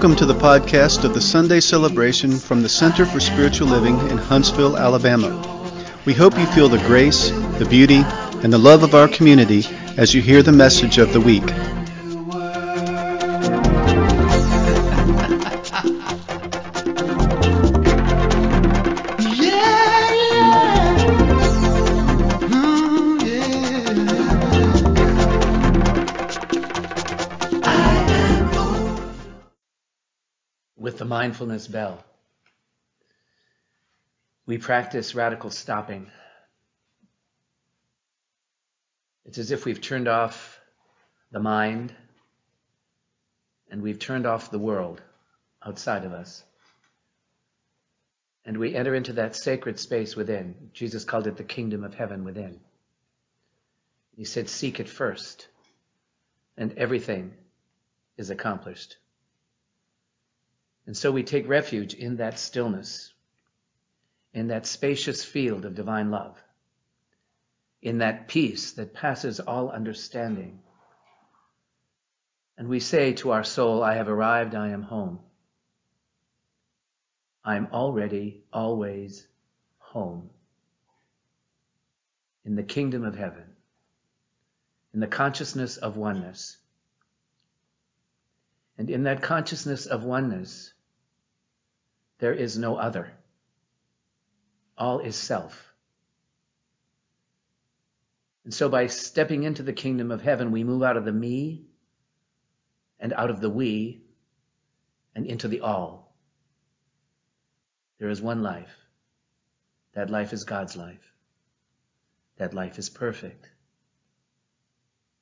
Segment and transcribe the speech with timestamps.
[0.00, 4.16] Welcome to the podcast of the Sunday celebration from the Center for Spiritual Living in
[4.16, 5.28] Huntsville, Alabama.
[6.06, 7.28] We hope you feel the grace,
[7.58, 8.02] the beauty,
[8.42, 9.62] and the love of our community
[9.98, 11.44] as you hear the message of the week.
[31.20, 32.02] Mindfulness bell.
[34.46, 36.10] We practice radical stopping.
[39.26, 40.58] It's as if we've turned off
[41.30, 41.94] the mind
[43.70, 45.02] and we've turned off the world
[45.62, 46.42] outside of us.
[48.46, 50.70] And we enter into that sacred space within.
[50.72, 52.58] Jesus called it the kingdom of heaven within.
[54.16, 55.48] He said, Seek it first,
[56.56, 57.34] and everything
[58.16, 58.96] is accomplished.
[60.90, 63.12] And so we take refuge in that stillness,
[64.34, 66.36] in that spacious field of divine love,
[67.80, 70.58] in that peace that passes all understanding.
[72.58, 75.20] And we say to our soul, I have arrived, I am home.
[77.44, 79.28] I am already, always
[79.78, 80.28] home
[82.44, 83.44] in the kingdom of heaven,
[84.92, 86.56] in the consciousness of oneness.
[88.76, 90.72] And in that consciousness of oneness,
[92.20, 93.10] there is no other.
[94.78, 95.74] All is self.
[98.44, 101.66] And so by stepping into the kingdom of heaven, we move out of the me
[102.98, 104.02] and out of the we
[105.14, 106.14] and into the all.
[107.98, 108.74] There is one life.
[109.94, 111.12] That life is God's life.
[112.36, 113.50] That life is perfect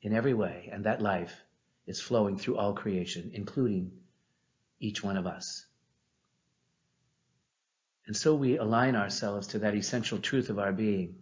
[0.03, 1.35] in every way, and that life
[1.87, 3.91] is flowing through all creation, including
[4.79, 5.68] each one of us.
[8.09, 11.17] And so we align ourselves to that essential truth of our being.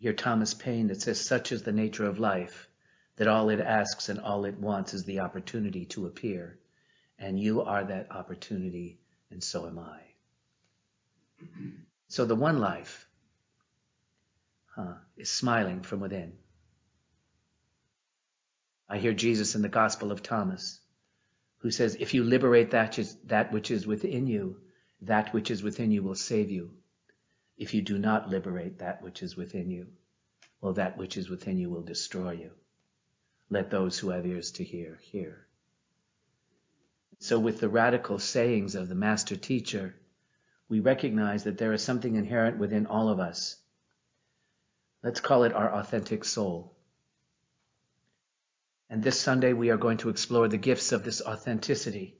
[0.00, 2.68] Hear Thomas Paine that says, Such is the nature of life,
[3.14, 6.58] that all it asks and all it wants is the opportunity to appear.
[7.16, 8.98] And you are that opportunity,
[9.30, 10.00] and so am I.
[12.08, 13.06] So the one life
[14.74, 16.32] huh, is smiling from within.
[18.88, 20.80] I hear Jesus in the Gospel of Thomas
[21.60, 24.56] who says, If you liberate that, that which is within you,
[25.02, 26.70] that which is within you will save you.
[27.56, 29.86] If you do not liberate that which is within you,
[30.60, 32.50] well, that which is within you will destroy you.
[33.50, 35.46] Let those who have ears to hear, hear.
[37.18, 39.94] So, with the radical sayings of the master teacher,
[40.68, 43.56] we recognize that there is something inherent within all of us.
[45.02, 46.74] Let's call it our authentic soul.
[48.90, 52.16] And this Sunday, we are going to explore the gifts of this authenticity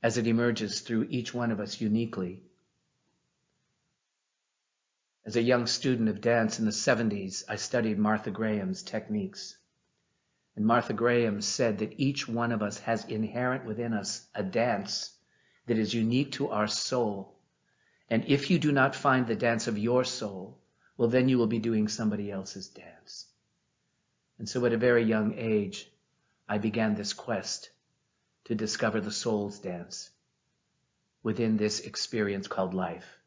[0.00, 2.44] as it emerges through each one of us uniquely.
[5.26, 9.56] As a young student of dance in the 70s, I studied Martha Graham's techniques.
[10.54, 15.10] And Martha Graham said that each one of us has inherent within us a dance
[15.66, 17.34] that is unique to our soul.
[18.08, 20.56] And if you do not find the dance of your soul,
[20.96, 23.26] well, then you will be doing somebody else's dance.
[24.38, 25.90] And so at a very young age,
[26.48, 27.70] I began this quest
[28.44, 30.10] to discover the soul's dance
[31.22, 33.18] within this experience called life.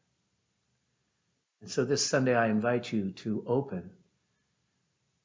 [1.60, 3.90] And so this Sunday, I invite you to open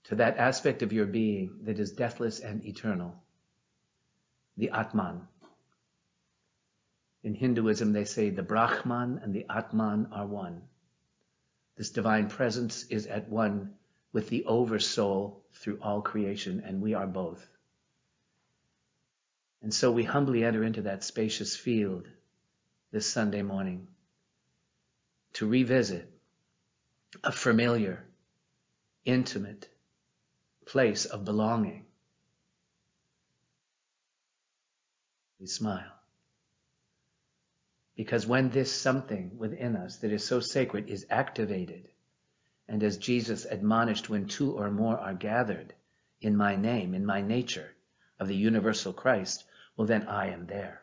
[0.04, 3.16] to that aspect of your being that is deathless and eternal,
[4.56, 5.28] the Atman.
[7.24, 10.62] In Hinduism, they say the Brahman and the Atman are one.
[11.76, 13.74] This divine presence is at one
[14.14, 17.48] with the oversoul through all creation, and we are both.
[19.62, 22.08] And so we humbly enter into that spacious field
[22.92, 23.88] this Sunday morning
[25.34, 26.10] to revisit
[27.24, 28.06] a familiar,
[29.06, 29.70] intimate
[30.66, 31.86] place of belonging.
[35.40, 35.94] We smile.
[37.96, 41.90] Because when this something within us that is so sacred is activated,
[42.70, 45.74] and as Jesus admonished, when two or more are gathered
[46.22, 47.74] in my name, in my nature
[48.20, 50.82] of the universal Christ, well, then I am there.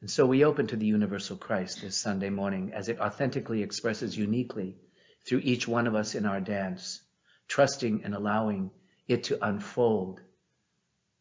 [0.00, 4.18] And so we open to the universal Christ this Sunday morning as it authentically expresses
[4.18, 4.76] uniquely
[5.24, 7.00] through each one of us in our dance,
[7.46, 8.72] trusting and allowing
[9.06, 10.20] it to unfold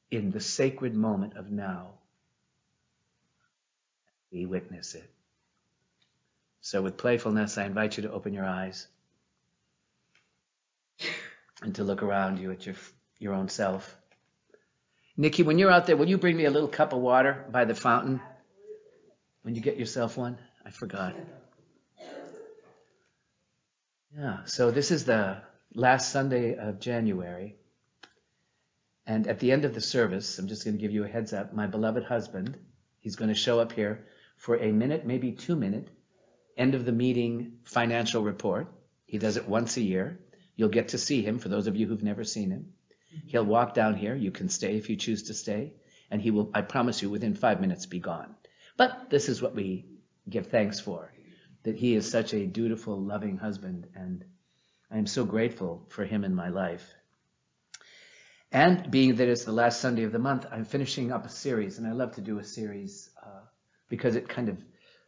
[0.09, 1.91] in the sacred moment of now.
[4.31, 5.09] We witness it.
[6.61, 8.87] So with playfulness, I invite you to open your eyes
[11.61, 12.75] and to look around you at your,
[13.19, 13.97] your own self.
[15.17, 17.65] Nikki, when you're out there, will you bring me a little cup of water by
[17.65, 18.21] the fountain?
[19.43, 20.37] When you get yourself one?
[20.65, 21.15] I forgot.
[24.17, 25.37] Yeah, so this is the
[25.73, 27.55] last Sunday of January.
[29.05, 31.33] And at the end of the service, I'm just going to give you a heads
[31.33, 31.53] up.
[31.53, 32.57] My beloved husband,
[32.99, 34.05] he's going to show up here
[34.37, 35.87] for a minute, maybe two minute,
[36.57, 38.67] end of the meeting financial report.
[39.05, 40.19] He does it once a year.
[40.55, 42.73] You'll get to see him for those of you who've never seen him.
[43.27, 44.15] He'll walk down here.
[44.15, 45.73] You can stay if you choose to stay.
[46.09, 48.35] And he will, I promise you, within five minutes be gone.
[48.77, 49.85] But this is what we
[50.29, 51.11] give thanks for
[51.63, 53.87] that he is such a dutiful, loving husband.
[53.95, 54.25] And
[54.89, 56.93] I am so grateful for him in my life.
[58.51, 61.77] And being that it's the last Sunday of the month, I'm finishing up a series.
[61.77, 63.41] And I love to do a series uh,
[63.89, 64.57] because it kind of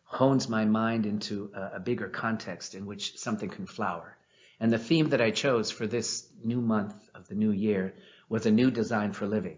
[0.04, 4.16] hones my mind into a, a bigger context in which something can flower.
[4.64, 7.96] And the theme that I chose for this new month of the new year
[8.30, 9.58] was a new design for living,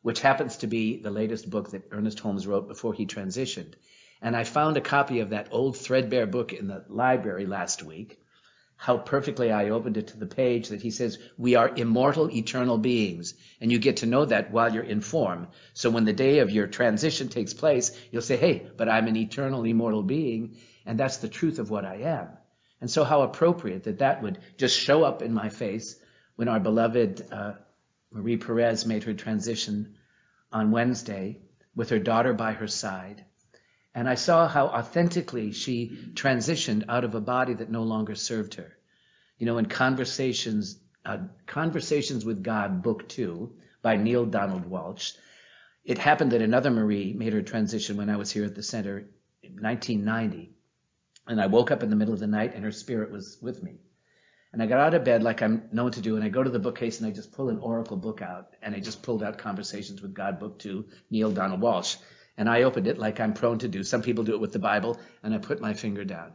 [0.00, 3.74] which happens to be the latest book that Ernest Holmes wrote before he transitioned.
[4.22, 8.18] And I found a copy of that old threadbare book in the library last week.
[8.76, 12.78] How perfectly I opened it to the page that he says, We are immortal, eternal
[12.78, 13.34] beings.
[13.60, 15.48] And you get to know that while you're in form.
[15.74, 19.16] So when the day of your transition takes place, you'll say, Hey, but I'm an
[19.18, 20.56] eternal, immortal being.
[20.86, 22.28] And that's the truth of what I am.
[22.80, 25.96] And so how appropriate that that would just show up in my face
[26.36, 27.54] when our beloved uh,
[28.12, 29.96] Marie Perez made her transition
[30.52, 31.40] on Wednesday
[31.74, 33.24] with her daughter by her side.
[33.94, 38.54] And I saw how authentically she transitioned out of a body that no longer served
[38.54, 38.76] her.
[39.38, 45.16] You know, in Conversations, uh, Conversations with God, Book Two, by Neale Donald Walsch,
[45.84, 49.08] it happened that another Marie made her transition when I was here at the center
[49.42, 50.55] in 1990.
[51.26, 53.62] And I woke up in the middle of the night and her spirit was with
[53.62, 53.78] me.
[54.52, 56.48] And I got out of bed like I'm known to do, and I go to
[56.48, 59.36] the bookcase and I just pull an oracle book out, and I just pulled out
[59.36, 61.98] Conversations with God, Book Two, Neale Donald Walsch.
[62.38, 63.82] and I opened it like I'm prone to do.
[63.82, 66.32] Some people do it with the Bible, and I put my finger down.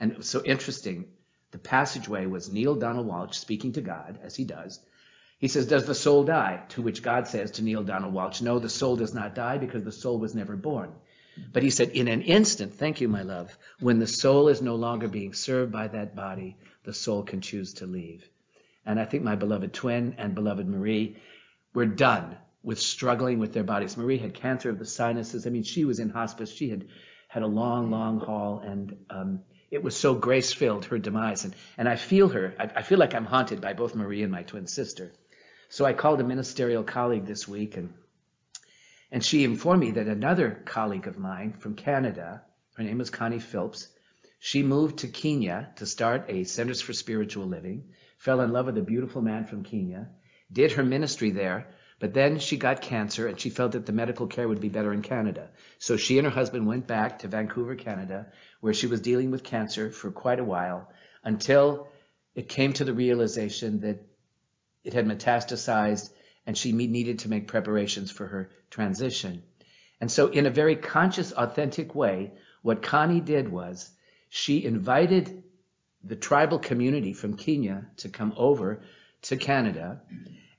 [0.00, 1.06] And it was so interesting.
[1.52, 4.80] The passageway was Neale Donald Walsch speaking to God, as he does.
[5.38, 6.64] He says, Does the soul die?
[6.70, 9.84] To which God says to Neale Donald Walsch, No, the soul does not die because
[9.84, 10.92] the soul was never born.
[11.52, 14.74] But he said, in an instant, thank you, my love, when the soul is no
[14.74, 18.28] longer being served by that body, the soul can choose to leave.
[18.84, 21.16] And I think my beloved twin and beloved Marie
[21.72, 23.96] were done with struggling with their bodies.
[23.96, 25.46] Marie had cancer of the sinuses.
[25.46, 26.50] I mean, she was in hospice.
[26.50, 26.86] She had
[27.28, 29.40] had a long, long haul, and um,
[29.70, 31.44] it was so grace filled her demise.
[31.44, 32.54] And, and I feel her.
[32.58, 35.12] I, I feel like I'm haunted by both Marie and my twin sister.
[35.70, 37.94] So I called a ministerial colleague this week and
[39.12, 42.42] and she informed me that another colleague of mine from Canada,
[42.76, 43.88] her name was Connie Phillips,
[44.40, 48.78] she moved to Kenya to start a Centers for Spiritual Living, fell in love with
[48.78, 50.08] a beautiful man from Kenya,
[50.50, 51.68] did her ministry there,
[52.00, 54.92] but then she got cancer and she felt that the medical care would be better
[54.92, 55.50] in Canada.
[55.78, 59.44] So she and her husband went back to Vancouver, Canada, where she was dealing with
[59.44, 60.90] cancer for quite a while
[61.22, 61.86] until
[62.34, 64.02] it came to the realization that
[64.82, 66.10] it had metastasized
[66.46, 69.42] and she needed to make preparations for her transition.
[70.00, 72.32] And so, in a very conscious, authentic way,
[72.62, 73.90] what Connie did was
[74.28, 75.42] she invited
[76.04, 78.82] the tribal community from Kenya to come over
[79.22, 80.02] to Canada.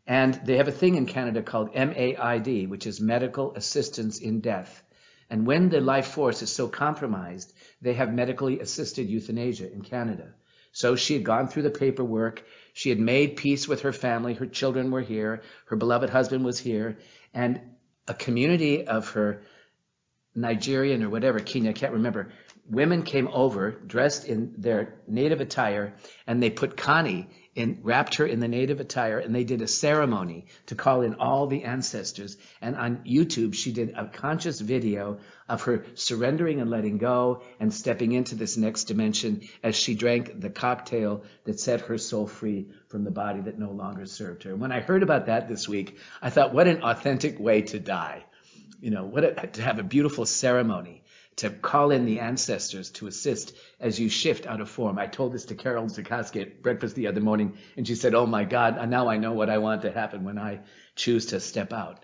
[0.06, 4.84] And they have a thing in Canada called MAID, which is Medical Assistance in Death.
[5.30, 10.34] And when the life force is so compromised, they have medically assisted euthanasia in Canada.
[10.72, 12.44] So she had gone through the paperwork.
[12.74, 14.34] She had made peace with her family.
[14.34, 15.42] Her children were here.
[15.68, 16.98] Her beloved husband was here.
[17.34, 17.62] And
[18.08, 19.44] a community of her
[20.36, 22.32] Nigerian or whatever, Kenya, I can't remember,
[22.70, 25.94] women came over dressed in their native attire
[26.26, 29.68] and they put Connie in, wrapped her in the native attire and they did a
[29.68, 32.38] ceremony to call in all the ancestors.
[32.62, 37.74] And on YouTube, she did a conscious video of her surrendering and letting go and
[37.74, 42.70] stepping into this next dimension as she drank the cocktail that set her soul free
[42.88, 44.56] from the body that no longer served her.
[44.56, 48.24] When I heard about that this week, I thought, what an authentic way to die.
[48.80, 51.03] You know, what a, to have a beautiful ceremony
[51.38, 54.98] to call in the ancestors to assist as you shift out of form.
[54.98, 58.26] I told this to Carol Zukoski at breakfast the other morning, and she said, Oh
[58.26, 60.62] my God, now I know what I want to happen when I
[60.96, 62.04] choose to step out.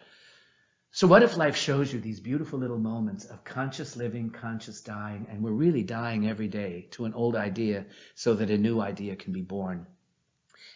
[0.91, 5.27] So, what if life shows you these beautiful little moments of conscious living, conscious dying,
[5.29, 9.15] and we're really dying every day to an old idea so that a new idea
[9.15, 9.85] can be born?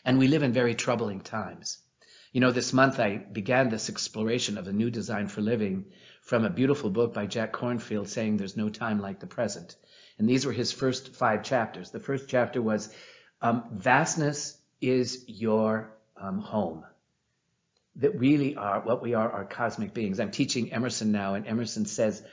[0.05, 1.79] And we live in very troubling times.
[2.31, 5.86] You know, this month I began this exploration of a new design for living
[6.23, 9.75] from a beautiful book by Jack Kornfield saying there's no time like the present.
[10.17, 11.91] And these were his first five chapters.
[11.91, 12.93] The first chapter was
[13.41, 16.85] um, vastness is your um, home.
[17.97, 20.19] that really are what we are are cosmic beings.
[20.19, 22.23] I'm teaching Emerson now, and Emerson says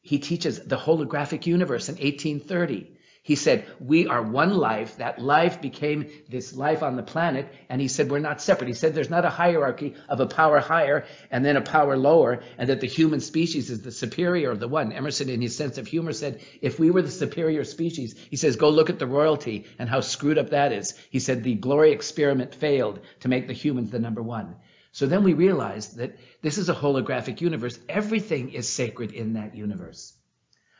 [0.00, 2.95] he teaches the holographic universe in 1830.
[3.26, 4.98] He said, We are one life.
[4.98, 7.52] That life became this life on the planet.
[7.68, 8.68] And he said, We're not separate.
[8.68, 12.44] He said, There's not a hierarchy of a power higher and then a power lower,
[12.56, 14.92] and that the human species is the superior of the one.
[14.92, 18.54] Emerson, in his sense of humor, said, If we were the superior species, he says,
[18.54, 20.94] Go look at the royalty and how screwed up that is.
[21.10, 24.54] He said, The glory experiment failed to make the humans the number one.
[24.92, 27.76] So then we realized that this is a holographic universe.
[27.88, 30.15] Everything is sacred in that universe.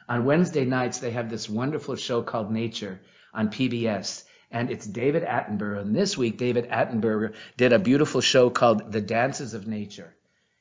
[0.09, 3.01] On Wednesday nights, they have this wonderful show called Nature
[3.35, 4.25] on PBS.
[4.51, 5.81] And it's David Attenborough.
[5.81, 10.15] And this week, David Attenborough did a beautiful show called The Dances of Nature.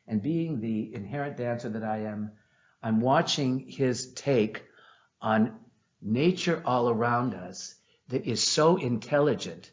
[0.08, 2.32] And being the inherent dancer that I am,
[2.82, 4.64] I'm watching his take
[5.22, 5.60] on
[6.02, 7.76] nature all around us
[8.10, 9.72] that is so intelligent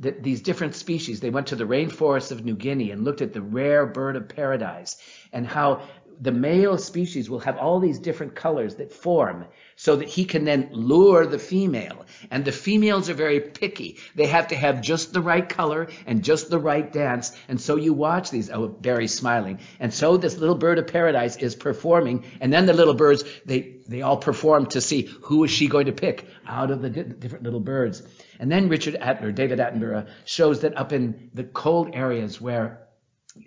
[0.00, 3.32] that these different species, they went to the rainforests of New Guinea and looked at
[3.32, 4.96] the rare bird of paradise
[5.32, 5.82] and how
[6.20, 10.44] the male species will have all these different colors that form so that he can
[10.44, 12.06] then lure the female.
[12.30, 13.98] And the females are very picky.
[14.14, 17.32] They have to have just the right color and just the right dance.
[17.48, 19.60] And so you watch these, oh, smiling.
[19.80, 22.24] And so this little bird of paradise is performing.
[22.40, 25.86] And then the little birds, they, they all perform to see who is she going
[25.86, 28.02] to pick out of the di- different little birds.
[28.38, 32.83] And then Richard Attenborough, David Attenborough, shows that up in the cold areas where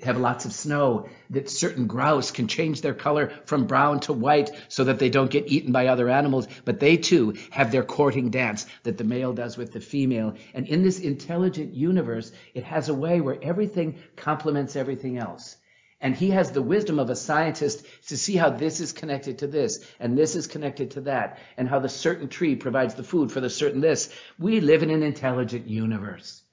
[0.04, 4.52] have lots of snow, that certain grouse can change their color from brown to white
[4.68, 6.48] so that they don't get eaten by other animals.
[6.66, 10.36] But they too have their courting dance that the male does with the female.
[10.54, 15.58] And in this intelligent universe, it has a way where everything complements everything else.
[16.00, 19.48] And he has the wisdom of a scientist to see how this is connected to
[19.48, 23.32] this, and this is connected to that, and how the certain tree provides the food
[23.32, 24.14] for the certain this.
[24.38, 26.44] We live in an intelligent universe.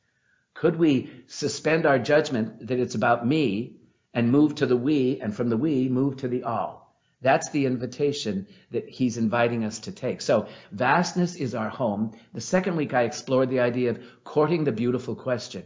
[0.54, 3.76] Could we suspend our judgment that it's about me
[4.14, 6.84] and move to the we, and from the we, move to the all?
[7.20, 10.20] That's the invitation that he's inviting us to take.
[10.20, 12.12] So vastness is our home.
[12.34, 15.64] The second week I explored the idea of courting the beautiful question.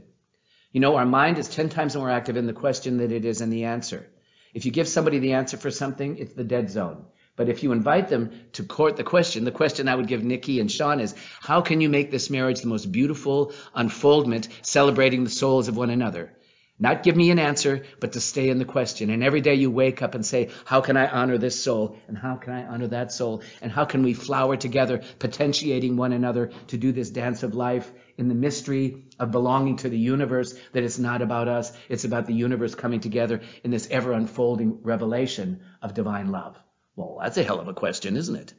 [0.73, 3.40] You know, our mind is 10 times more active in the question than it is
[3.40, 4.09] in the answer.
[4.54, 7.07] If you give somebody the answer for something, it's the dead zone.
[7.38, 10.59] But if you invite them to court the question, the question I would give Nikki
[10.59, 15.30] and Sean is, how can you make this marriage the most beautiful unfoldment, celebrating the
[15.30, 16.33] souls of one another?
[16.80, 19.11] Not give me an answer, but to stay in the question.
[19.11, 21.97] And every day you wake up and say, how can I honor this soul?
[22.09, 23.42] And how can I honor that soul?
[23.62, 27.88] And how can we flower together, potentiating one another to do this dance of life
[28.16, 31.73] in the mystery of belonging to the universe that it's not about us.
[31.88, 36.59] It's about the universe coming together in this ever unfolding revelation of divine love.
[36.99, 38.55] Well, that's a hell of a question, isn't it?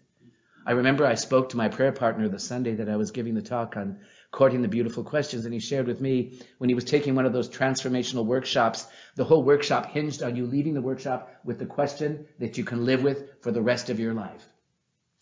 [0.65, 3.41] I remember I spoke to my prayer partner the Sunday that I was giving the
[3.41, 3.99] talk on
[4.31, 7.33] courting the beautiful questions, and he shared with me when he was taking one of
[7.33, 12.27] those transformational workshops, the whole workshop hinged on you leaving the workshop with the question
[12.39, 14.45] that you can live with for the rest of your life.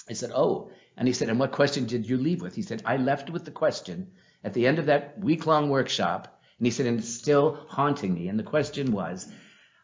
[0.07, 0.69] I said, Oh.
[0.95, 2.53] And he said, And what question did you leave with?
[2.53, 4.11] He said, I left with the question
[4.43, 8.13] at the end of that week long workshop, and he said, And it's still haunting
[8.13, 8.27] me.
[8.27, 9.27] And the question was,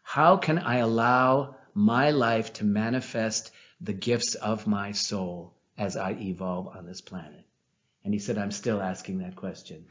[0.04, 3.51] How can I allow my life to manifest
[3.82, 7.46] the gifts of my soul as I evolve on this planet?
[8.03, 9.86] And he said, I'm still asking that question.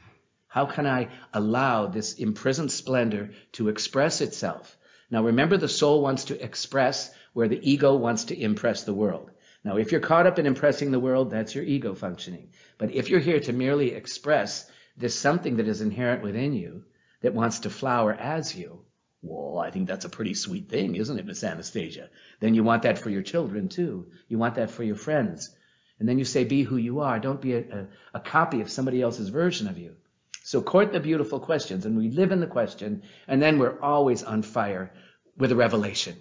[0.47, 4.77] How can I allow this imprisoned splendor to express itself?
[5.09, 9.31] Now remember, the soul wants to express where the ego wants to impress the world.
[9.63, 12.49] Now, if you're caught up in impressing the world, that's your ego functioning.
[12.77, 16.83] But if you're here to merely express this something that is inherent within you
[17.21, 18.82] that wants to flower as you,
[19.23, 22.09] well, I think that's a pretty sweet thing, isn't it, Miss Anastasia?
[22.41, 24.07] Then you want that for your children too.
[24.27, 25.49] You want that for your friends.
[25.97, 27.19] And then you say, be who you are.
[27.19, 29.95] Don't be a, a, a copy of somebody else's version of you.
[30.43, 34.23] So court the beautiful questions, and we live in the question, and then we're always
[34.23, 34.93] on fire
[35.37, 36.17] with a revelation,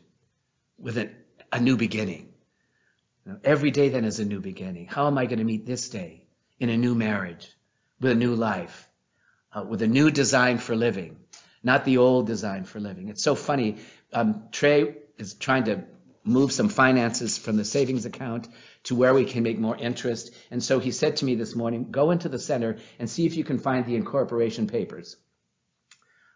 [0.78, 1.10] with a,
[1.60, 2.32] new beginning.
[3.42, 4.86] Every day then is a new beginning.
[4.86, 6.24] How am I going to meet this day
[6.60, 7.50] in a new marriage,
[8.00, 8.88] with a new life,
[9.52, 11.16] uh, with a new design for living?
[11.62, 13.08] Not the old design for living.
[13.08, 13.78] It's so funny.
[14.12, 15.84] Um, Trey is trying to
[16.24, 18.48] move some finances from the savings account
[18.84, 20.34] to where we can make more interest.
[20.50, 23.36] And so he said to me this morning, go into the center and see if
[23.36, 25.16] you can find the incorporation papers.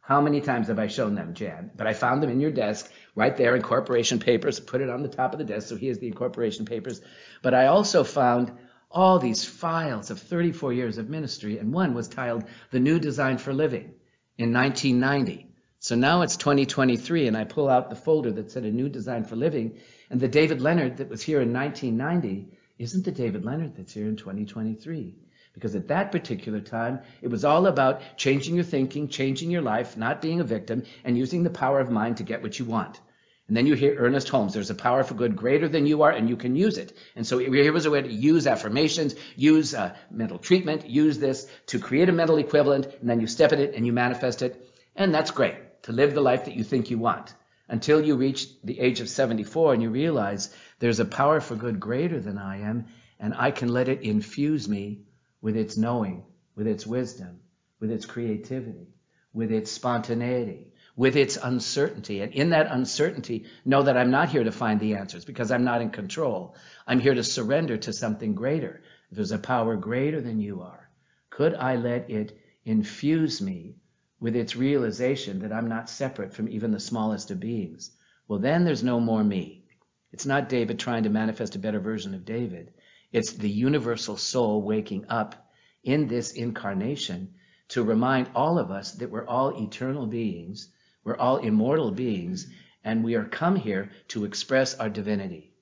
[0.02, 1.72] How many times have I shown them, Jan?
[1.74, 5.08] But I found them in your desk, right there, incorporation papers, put it on the
[5.08, 7.00] top of the desk, so here's the incorporation papers.
[7.42, 8.52] But I also found
[8.88, 13.38] all these files of 34 years of ministry, and one was titled The New Design
[13.38, 13.94] for Living
[14.38, 15.46] in 1990.
[15.78, 19.24] So now it's 2023, and I pull out the folder that said a new design
[19.24, 19.78] for living,
[20.10, 24.06] and the David Leonard that was here in 1990 isn't the David Leonard that's here
[24.06, 25.14] in 2023.
[25.54, 29.96] Because at that particular time, it was all about changing your thinking, changing your life,
[29.96, 33.00] not being a victim, and using the power of mind to get what you want.
[33.48, 36.10] And then you hear Ernest Holmes, there's a power for good greater than you are,
[36.10, 36.96] and you can use it.
[37.14, 41.46] And so here was a way to use affirmations, use uh, mental treatment, use this
[41.66, 44.68] to create a mental equivalent, and then you step in it and you manifest it.
[44.96, 47.34] And that's great, to live the life that you think you want.
[47.68, 51.78] Until you reach the age of 74 and you realize there's a power for good
[51.78, 52.86] greater than I am,
[53.20, 55.02] and I can let it infuse me
[55.40, 56.24] with its knowing,
[56.56, 57.38] with its wisdom,
[57.78, 58.88] with its creativity,
[59.32, 62.22] with its spontaneity, with its uncertainty.
[62.22, 65.64] And in that uncertainty, know that I'm not here to find the answers because I'm
[65.64, 66.56] not in control.
[66.86, 68.82] I'm here to surrender to something greater.
[69.12, 70.90] There's a power greater than you are.
[71.28, 73.76] Could I let it infuse me
[74.18, 77.90] with its realization that I'm not separate from even the smallest of beings?
[78.26, 79.64] Well, then there's no more me.
[80.12, 82.72] It's not David trying to manifest a better version of David.
[83.12, 85.50] It's the universal soul waking up
[85.84, 87.34] in this incarnation
[87.68, 90.70] to remind all of us that we're all eternal beings
[91.06, 92.48] we're all immortal beings,
[92.82, 95.52] and we are come here to express our divinity.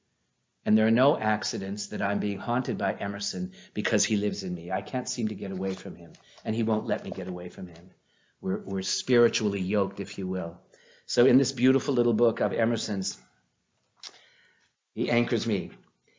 [0.64, 4.54] And there are no accidents that I'm being haunted by Emerson because he lives in
[4.54, 4.72] me.
[4.72, 6.14] I can't seem to get away from him,
[6.46, 7.90] and he won't let me get away from him.
[8.40, 10.56] We're, we're spiritually yoked, if you will.
[11.04, 13.18] So in this beautiful little book of Emerson's,
[14.94, 15.72] he anchors me.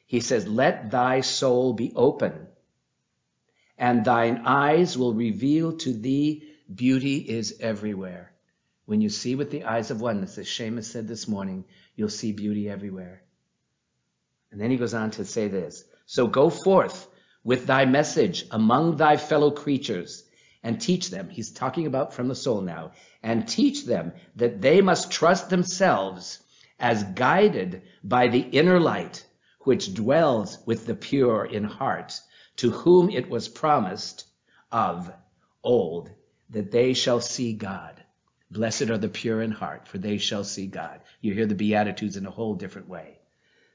[0.06, 2.46] He says, Let thy soul be open,
[3.76, 8.35] and thine eyes will reveal to thee beauty is everywhere.
[8.86, 11.66] When you see with the eyes of oneness, as Seamus said this morning,
[11.96, 13.24] you'll see beauty everywhere.
[14.52, 15.84] And then he goes on to say this.
[16.06, 17.08] So go forth
[17.44, 20.24] with thy message among thy fellow creatures
[20.64, 21.30] and teach them.
[21.30, 22.92] He's talking about from the soul now
[23.24, 26.40] and teach them that they must trust themselves
[26.80, 29.26] as guided by the inner light
[29.62, 32.20] which dwells with the pure in heart
[32.58, 34.28] to whom it was promised
[34.72, 35.12] of
[35.64, 36.12] old
[36.52, 38.04] that they shall see God.
[38.56, 41.02] Blessed are the pure in heart, for they shall see God.
[41.20, 43.20] You hear the Beatitudes in a whole different way.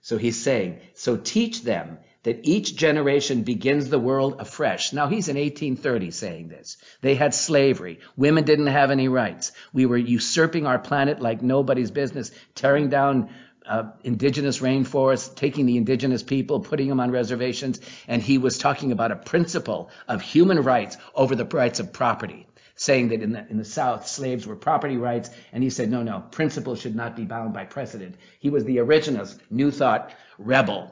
[0.01, 4.95] So he's saying, so teach them that each generation begins the world afresh.
[4.95, 6.79] Now he's in 1830 saying this.
[7.03, 8.01] They had slavery.
[8.17, 9.53] Women didn't have any rights.
[9.75, 13.29] We were usurping our planet like nobody's business, tearing down
[13.67, 17.83] uh, indigenous rainforests, taking the indigenous people, putting them on reservations.
[18.09, 22.47] And he was talking about a principle of human rights over the rights of property
[22.81, 25.29] saying that in the, in the South, slaves were property rights.
[25.53, 28.17] And he said, no, no, principle should not be bound by precedent.
[28.39, 30.91] He was the originalist, New Thought rebel.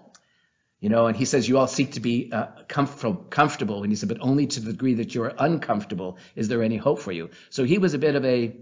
[0.81, 3.85] You know, and he says, you all seek to be uh, comf- comfortable.
[3.85, 7.01] And he said, but only to the degree that you're uncomfortable is there any hope
[7.01, 7.31] for you.
[7.49, 8.55] So he was a bit of a,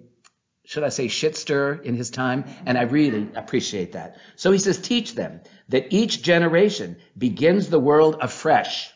[0.64, 2.44] should I say, shit stir in his time.
[2.64, 4.18] And I really appreciate that.
[4.36, 8.88] So he says, teach them that each generation begins the world afresh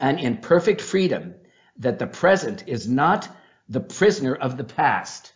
[0.00, 1.36] and in perfect freedom
[1.78, 3.28] that the present is not
[3.68, 5.32] the prisoner of the past.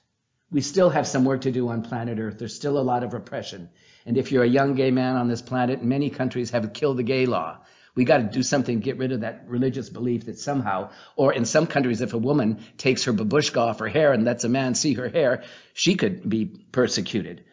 [0.51, 2.39] We still have some work to do on planet Earth.
[2.39, 3.71] There's still a lot of repression.
[4.05, 7.03] And if you're a young gay man on this planet, many countries have killed the
[7.03, 7.59] gay law.
[7.97, 11.47] We got to do something, get rid of that religious belief that somehow, or in
[11.47, 14.75] some countries, if a woman takes her babushka off her hair and lets a man
[14.75, 17.45] see her hair, she could be persecuted.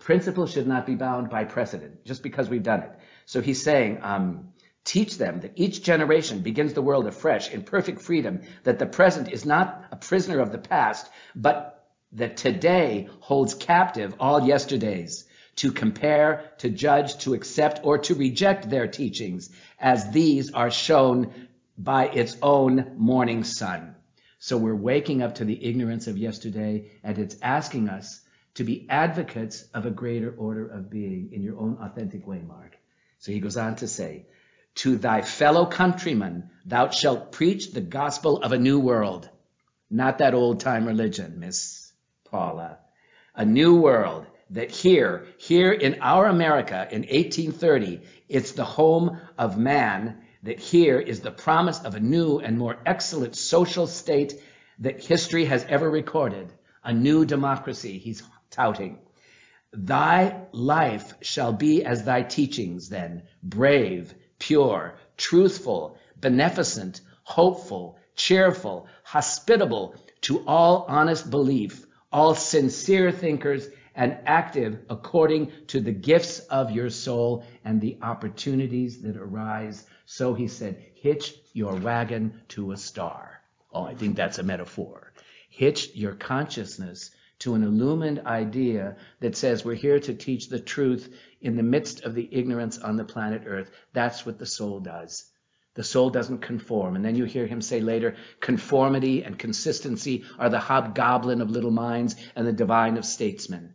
[0.00, 2.90] Principle should not be bound by precedent, just because we've done it.
[3.26, 4.48] So he's saying, um,
[4.84, 9.32] Teach them that each generation begins the world afresh in perfect freedom, that the present
[9.32, 15.24] is not a prisoner of the past, but that today holds captive all yesterdays
[15.56, 21.32] to compare, to judge, to accept, or to reject their teachings, as these are shown
[21.78, 23.94] by its own morning sun.
[24.38, 28.20] So we're waking up to the ignorance of yesterday, and it's asking us
[28.54, 32.76] to be advocates of a greater order of being in your own authentic way, Mark.
[33.18, 34.26] So he goes on to say,
[34.76, 39.28] to thy fellow countrymen, thou shalt preach the gospel of a new world.
[39.90, 41.92] Not that old time religion, Miss
[42.24, 42.78] Paula.
[43.34, 49.58] A new world that here, here in our America in 1830, it's the home of
[49.58, 54.34] man, that here is the promise of a new and more excellent social state
[54.80, 56.52] that history has ever recorded.
[56.82, 58.98] A new democracy, he's touting.
[59.72, 69.94] Thy life shall be as thy teachings then, brave, pure, truthful, beneficent, hopeful, cheerful, hospitable
[70.20, 76.90] to all honest belief, all sincere thinkers, and active according to the gifts of your
[76.90, 79.86] soul and the opportunities that arise.
[80.04, 83.40] So he said, hitch your wagon to a star.
[83.72, 85.14] Oh, I think that's a metaphor.
[85.48, 91.14] Hitch your consciousness to an illumined idea that says we're here to teach the truth
[91.44, 93.70] in the midst of the ignorance on the planet Earth.
[93.92, 95.30] That's what the soul does.
[95.74, 96.96] The soul doesn't conform.
[96.96, 101.70] And then you hear him say later, conformity and consistency are the hobgoblin of little
[101.70, 103.74] minds and the divine of statesmen.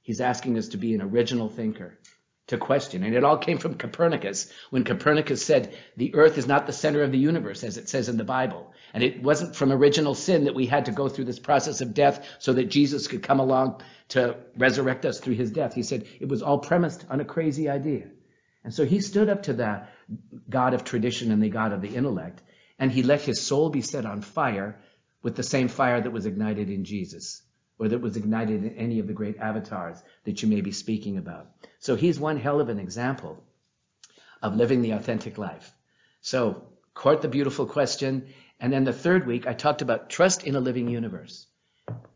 [0.00, 1.98] He's asking us to be an original thinker,
[2.50, 3.02] to question.
[3.02, 7.02] And it all came from Copernicus, when Copernicus said, the earth is not the center
[7.02, 8.72] of the universe, as it says in the Bible.
[8.92, 11.94] And it wasn't from original sin that we had to go through this process of
[11.94, 15.74] death so that Jesus could come along to resurrect us through his death.
[15.74, 18.08] He said it was all premised on a crazy idea.
[18.62, 19.86] And so he stood up to the
[20.48, 22.42] God of tradition and the God of the intellect,
[22.78, 24.80] and he let his soul be set on fire
[25.22, 27.42] with the same fire that was ignited in Jesus,
[27.80, 31.16] or that was ignited in any of the great avatars that you may be speaking
[31.16, 31.50] about.
[31.78, 33.42] So he's one hell of an example
[34.42, 35.72] of living the authentic life.
[36.20, 38.28] So court the beautiful question.
[38.60, 41.46] And then the third week, I talked about trust in a living universe.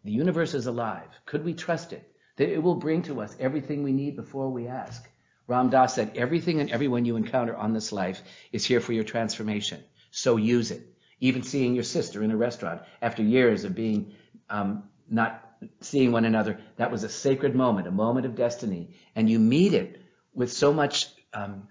[0.05, 1.09] The universe is alive.
[1.25, 2.07] Could we trust it?
[2.37, 5.03] That it will bring to us everything we need before we ask.
[5.47, 8.23] Ram Dass said, everything and everyone you encounter on this life
[8.53, 9.83] is here for your transformation.
[10.11, 10.83] So use it.
[11.21, 14.13] Even seeing your sister in a restaurant after years of being
[14.51, 15.44] um, not
[15.81, 18.91] seeing one another, that was a sacred moment, a moment of destiny.
[19.15, 20.03] And you meet it
[20.35, 21.69] with so much um,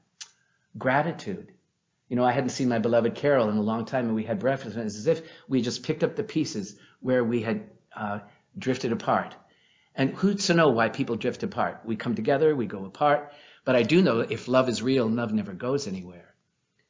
[0.78, 1.52] gratitude.
[2.10, 4.40] You know, I hadn't seen my beloved Carol in a long time, and we had
[4.40, 8.20] breakfast, and it's as if we just picked up the pieces where we had uh,
[8.58, 9.36] drifted apart.
[9.96, 11.82] And who's to know why people drift apart?
[11.86, 13.32] We come together, we go apart.
[13.66, 16.33] But I do know if love is real, love never goes anywhere.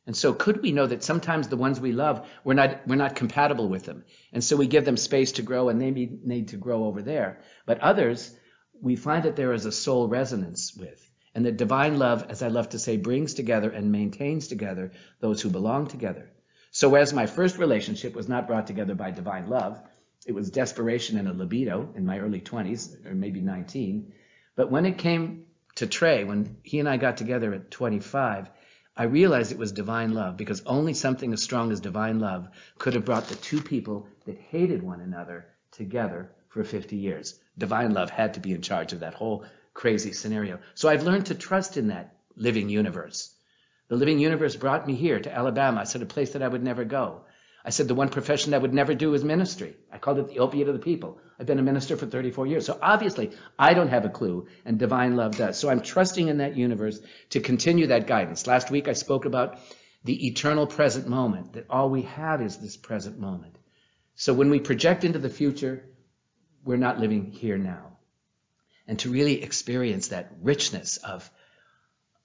[0.05, 3.15] And so could we know that sometimes the ones we love, we're not, we're not
[3.15, 4.03] compatible with them.
[4.33, 7.39] And so we give them space to grow and they need to grow over there.
[7.65, 8.35] But others,
[8.81, 10.99] we find that there is a soul resonance with.
[11.35, 15.41] And that divine love, as I love to say, brings together and maintains together those
[15.41, 16.29] who belong together.
[16.71, 19.79] So whereas my first relationship was not brought together by divine love,
[20.25, 24.13] it was desperation and a libido in my early 20s, or maybe 19.
[24.55, 28.49] But when it came to Trey, when he and I got together at 25,
[28.95, 32.93] I realized it was divine love because only something as strong as divine love could
[32.93, 37.39] have brought the two people that hated one another together for 50 years.
[37.57, 40.59] Divine love had to be in charge of that whole crazy scenario.
[40.75, 43.33] So I've learned to trust in that living universe.
[43.87, 45.81] The living universe brought me here to Alabama.
[45.81, 47.25] I said a place that I would never go.
[47.65, 49.75] I said the one profession I would never do is ministry.
[49.91, 51.19] I called it the opiate of the people.
[51.39, 52.65] I've been a minister for 34 years.
[52.65, 55.57] So obviously I don't have a clue and divine love does.
[55.57, 56.99] So I'm trusting in that universe
[57.29, 58.47] to continue that guidance.
[58.47, 59.59] Last week I spoke about
[60.03, 63.57] the eternal present moment, that all we have is this present moment.
[64.15, 65.85] So when we project into the future,
[66.65, 67.97] we're not living here now.
[68.87, 71.29] And to really experience that richness of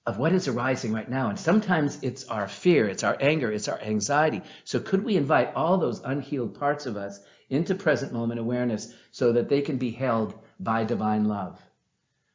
[0.09, 1.29] of what is arising right now.
[1.29, 4.41] And sometimes it's our fear, it's our anger, it's our anxiety.
[4.63, 9.33] So could we invite all those unhealed parts of us into present moment awareness so
[9.33, 11.61] that they can be held by divine love?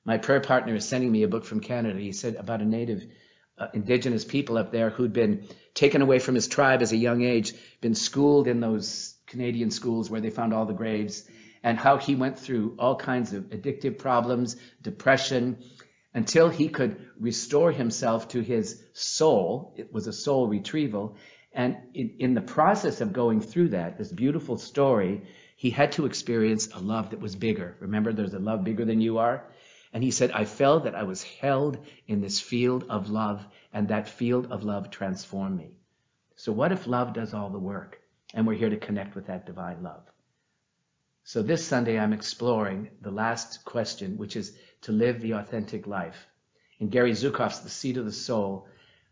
[0.04, 1.98] My prayer partner is sending me a book from Canada.
[1.98, 3.06] He said about a native
[3.58, 7.22] uh, indigenous people up there who'd been taken away from his tribe as a young
[7.22, 11.28] age, been schooled in those Canadian schools where they found all the graves,
[11.64, 15.58] and how he went through all kinds of addictive problems, depression,
[16.14, 19.74] until he could restore himself to his soul.
[19.76, 21.16] It was a soul retrieval.
[21.52, 25.22] And in, in, the process of going through that, this beautiful story,
[25.56, 27.76] he had to experience a love that was bigger.
[27.80, 29.44] Remember, there's a love bigger than you are?
[29.92, 33.88] And he said, I felt that I was held in this field of love, and
[33.88, 35.70] that field of love transformed me.
[36.34, 38.00] So what if love does all the work?
[38.34, 40.02] And we're here to connect with that divine love.
[41.26, 46.26] So this Sunday, I'm exploring the last question, which is to live the authentic life.
[46.78, 48.68] In Gary Zukav's The Seat of the Soul,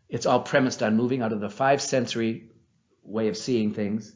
[0.09, 2.51] it's all premised on moving out of the five sensory
[3.01, 4.15] way of seeing things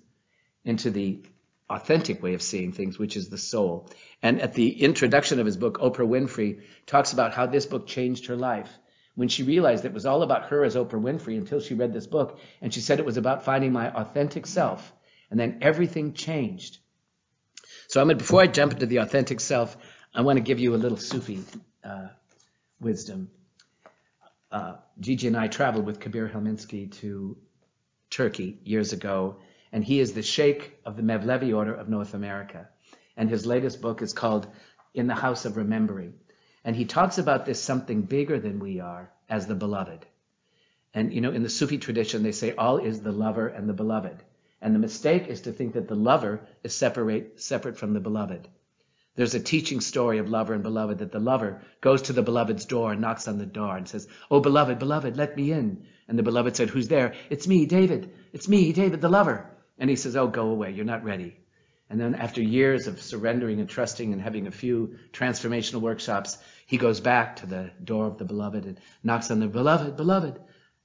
[0.64, 1.24] into the
[1.72, 3.90] authentic way of seeing things, which is the soul.
[4.22, 8.28] And at the introduction of his book, Oprah Winfrey talks about how this book changed
[8.28, 8.70] her life.
[9.16, 12.06] When she realized it was all about her as Oprah Winfrey until she read this
[12.06, 14.94] book, and she said it was about finding my authentic self.
[15.32, 16.78] And then everything changed.
[17.88, 19.78] So I'm before I jump into the authentic self,
[20.14, 21.44] I want to give you a little Sufi
[21.86, 22.10] uh,
[22.82, 23.30] wisdom.
[24.52, 27.38] Uh, Gigi and I traveled with Kabir Helminski to
[28.10, 29.38] Turkey years ago,
[29.72, 32.68] and he is the Sheikh of the Mevlevi Order of North America.
[33.16, 34.48] And his latest book is called
[34.94, 36.14] In the House of Remembering.
[36.66, 40.06] And he talks about this something bigger than we are as the beloved.
[40.94, 43.74] And, you know, in the Sufi tradition, they say all is the lover and the
[43.74, 44.24] beloved.
[44.62, 48.48] And the mistake is to think that the lover is separate, separate from the beloved.
[49.16, 52.66] There's a teaching story of lover and beloved that the lover goes to the beloved's
[52.66, 55.86] door and knocks on the door and says, Oh, beloved, beloved, let me in.
[56.08, 57.16] And the beloved said, Who's there?
[57.30, 58.14] It's me, David.
[58.32, 59.50] It's me, David, the lover.
[59.80, 60.72] And he says, Oh, go away.
[60.72, 61.36] You're not ready.
[61.90, 66.78] And then after years of surrendering and trusting and having a few transformational workshops, he
[66.78, 70.40] goes back to the door of the beloved and knocks on the beloved, beloved,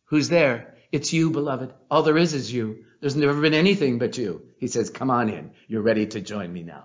[0.05, 0.75] who's there?
[0.91, 1.75] It's you, beloved.
[1.91, 2.85] All there is is you.
[3.03, 4.47] There's never been anything but you.
[4.59, 5.51] He says, come on in.
[5.67, 6.85] You're ready to join me now.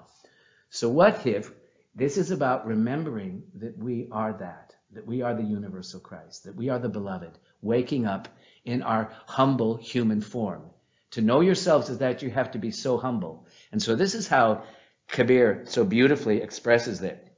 [0.72, 1.52] So what if
[1.94, 6.56] this is about remembering that we are that, that we are the universal Christ, that
[6.56, 8.30] we are the beloved, waking up
[8.66, 10.64] in our humble human form.
[11.12, 13.46] To know yourselves is that you have to be so humble.
[13.72, 14.64] And so this is how
[15.08, 17.32] Kabir so beautifully expresses it.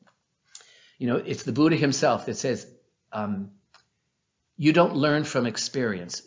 [0.98, 2.66] You know, it's the Buddha himself that says,
[3.12, 3.52] um,
[4.56, 6.22] you don't learn from experience.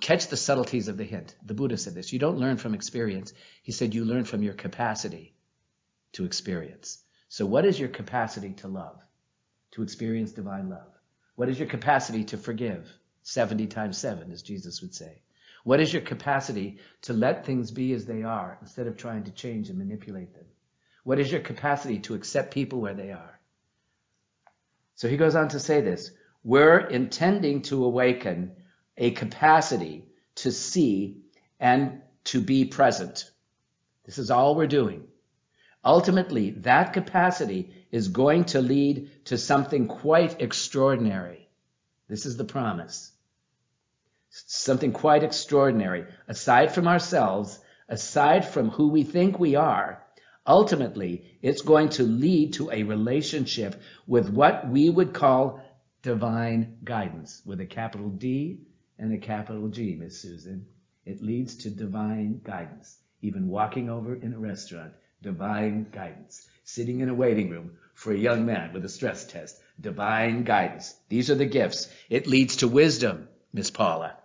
[0.00, 1.34] Catch the subtleties of the hint.
[1.44, 2.12] The Buddha said this.
[2.12, 3.32] You don't learn from experience.
[3.62, 5.34] He said you learn from your capacity
[6.12, 7.02] to experience.
[7.28, 9.00] So what is your capacity to love?
[9.72, 10.92] To experience divine love?
[11.34, 12.88] What is your capacity to forgive?
[13.22, 15.22] 70 times 7, as Jesus would say.
[15.64, 19.32] What is your capacity to let things be as they are instead of trying to
[19.32, 20.44] change and manipulate them?
[21.02, 23.40] What is your capacity to accept people where they are?
[24.94, 26.12] So he goes on to say this.
[26.44, 28.52] We're intending to awaken
[28.96, 30.04] a capacity
[30.36, 31.22] to see
[31.60, 33.30] and to be present.
[34.04, 35.04] This is all we're doing.
[35.84, 41.48] Ultimately, that capacity is going to lead to something quite extraordinary.
[42.08, 43.12] This is the promise.
[44.30, 46.06] Something quite extraordinary.
[46.28, 50.04] Aside from ourselves, aside from who we think we are,
[50.46, 55.60] ultimately, it's going to lead to a relationship with what we would call
[56.02, 58.60] divine guidance with a capital D
[58.98, 60.66] and a capital G, Miss Susan.
[61.04, 62.98] It leads to divine guidance.
[63.22, 66.46] Even walking over in a restaurant, divine guidance.
[66.64, 70.94] Sitting in a waiting room for a young man with a stress test, divine guidance.
[71.08, 71.88] These are the gifts.
[72.10, 74.16] It leads to wisdom, Miss Paula.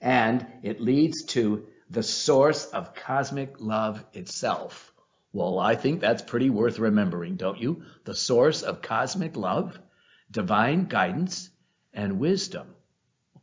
[0.00, 4.92] And it leads to the source of cosmic love itself.
[5.32, 7.84] Well, I think that's pretty worth remembering, don't you?
[8.04, 9.78] The source of cosmic love,
[10.30, 11.50] divine guidance,
[11.94, 12.71] and wisdom.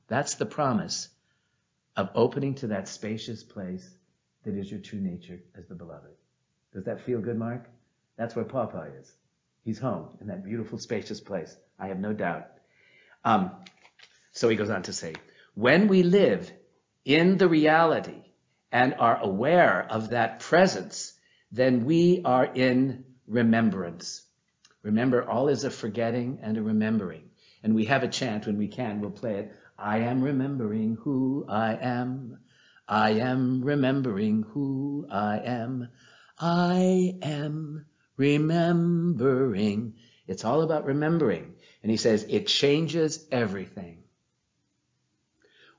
[0.10, 1.08] That's the promise
[1.96, 3.88] of opening to that spacious place
[4.44, 6.16] that is your true nature as the beloved.
[6.74, 7.70] Does that feel good, Mark?
[8.18, 9.12] That's where Papa is.
[9.64, 11.56] He's home in that beautiful, spacious place.
[11.80, 12.48] I have no doubt.
[13.24, 13.52] Um,
[14.32, 15.16] so he goes on to say,
[15.56, 16.52] when we live
[17.06, 18.24] in the reality
[18.72, 21.14] and are aware of that presence,
[21.52, 24.24] then we are in remembrance.
[24.84, 27.24] Remember, all is a forgetting and a remembering.
[27.64, 29.54] And we have a chant when we can, we'll play it.
[29.82, 32.40] I am remembering who I am.
[32.88, 35.90] I am remembering who I am.
[36.38, 37.86] I am
[38.18, 39.94] remembering.
[40.28, 41.56] It's all about remembering.
[41.82, 44.04] And he says it changes everything.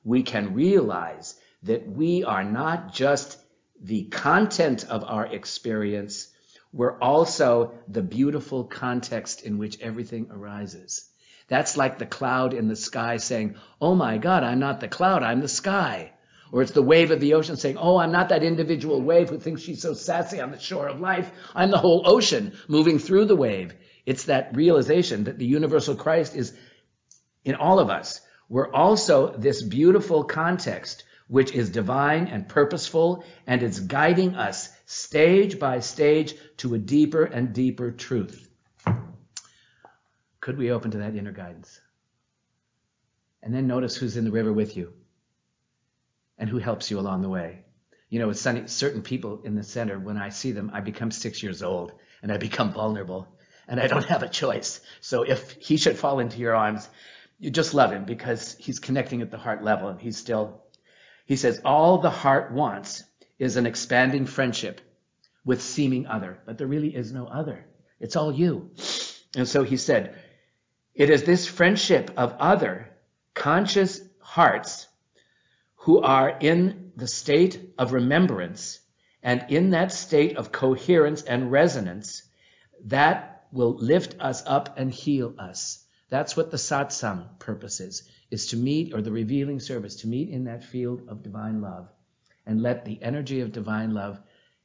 [0.02, 3.38] We can realize that we are not just
[3.82, 6.28] the content of our experience,
[6.72, 11.09] we're also the beautiful context in which everything arises.
[11.50, 15.24] That's like the cloud in the sky saying, Oh my God, I'm not the cloud,
[15.24, 16.12] I'm the sky.
[16.52, 19.38] Or it's the wave of the ocean saying, Oh, I'm not that individual wave who
[19.40, 21.28] thinks she's so sassy on the shore of life.
[21.52, 23.74] I'm the whole ocean moving through the wave.
[24.06, 26.52] It's that realization that the universal Christ is
[27.44, 28.20] in all of us.
[28.48, 35.58] We're also this beautiful context, which is divine and purposeful, and it's guiding us stage
[35.58, 38.49] by stage to a deeper and deeper truth.
[40.40, 41.80] Could we open to that inner guidance?
[43.42, 44.92] And then notice who's in the river with you
[46.38, 47.64] and who helps you along the way.
[48.08, 51.42] You know, with certain people in the center, when I see them, I become six
[51.42, 53.28] years old and I become vulnerable
[53.68, 54.80] and I don't have a choice.
[55.00, 56.88] So if he should fall into your arms,
[57.38, 60.62] you just love him because he's connecting at the heart level and he's still,
[61.24, 63.04] he says, all the heart wants
[63.38, 64.80] is an expanding friendship
[65.44, 67.64] with seeming other, but there really is no other.
[68.00, 68.70] It's all you.
[69.36, 70.16] And so he said,
[71.00, 72.90] it is this friendship of other
[73.32, 74.86] conscious hearts
[75.76, 78.80] who are in the state of remembrance
[79.22, 82.22] and in that state of coherence and resonance
[82.84, 85.82] that will lift us up and heal us.
[86.10, 90.28] That's what the satsang purpose is, is to meet, or the revealing service, to meet
[90.28, 91.88] in that field of divine love
[92.44, 94.20] and let the energy of divine love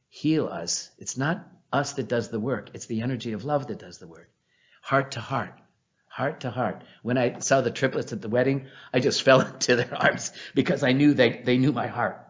[0.10, 0.92] heal us.
[0.98, 2.72] It's not us that does the work.
[2.74, 4.30] It's the energy of love that does the work.
[4.82, 5.62] Heart to heart
[6.16, 6.82] heart to heart.
[7.04, 10.82] When I saw the triplets at the wedding, I just fell into their arms because
[10.82, 12.26] I knew they, they knew my heart.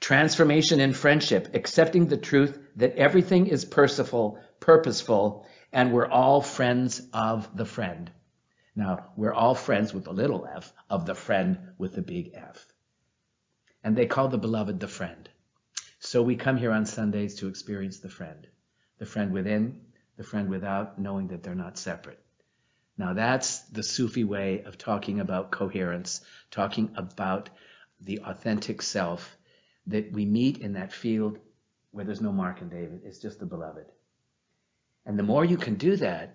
[0.00, 7.00] Transformation in friendship, accepting the truth that everything is purposeful, purposeful, and we're all friends
[7.14, 8.10] of the friend.
[8.76, 12.66] Now, we're all friends with a little f of the friend with the big F.
[13.82, 15.26] And they call the beloved the friend.
[16.00, 18.46] So we come here on Sundays to experience the friend.
[18.98, 19.80] The friend within,
[20.18, 22.22] the friend without, knowing that they're not separate.
[22.98, 27.48] Now that's the Sufi way of talking about coherence, talking about
[28.00, 29.36] the authentic self
[29.86, 31.38] that we meet in that field
[31.92, 33.02] where there's no Mark and David.
[33.04, 33.86] It's just the beloved.
[35.06, 36.34] And the more you can do that,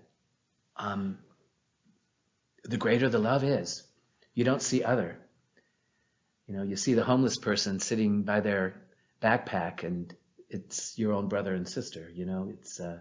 [0.78, 1.20] um,
[2.64, 3.84] the greater the love is.
[4.34, 5.20] You don't see other.
[6.48, 8.82] You know, you see the homeless person sitting by their
[9.22, 10.14] backpack and
[10.50, 13.00] it's your own brother and sister, you know, it's, uh,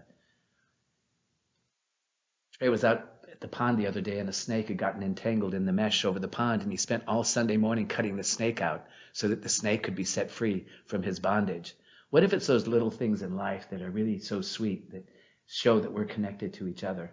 [2.59, 5.53] Trey was out at the pond the other day and a snake had gotten entangled
[5.53, 8.61] in the mesh over the pond and he spent all Sunday morning cutting the snake
[8.61, 11.75] out so that the snake could be set free from his bondage.
[12.09, 15.07] What if it's those little things in life that are really so sweet that
[15.47, 17.11] show that we're connected to each other?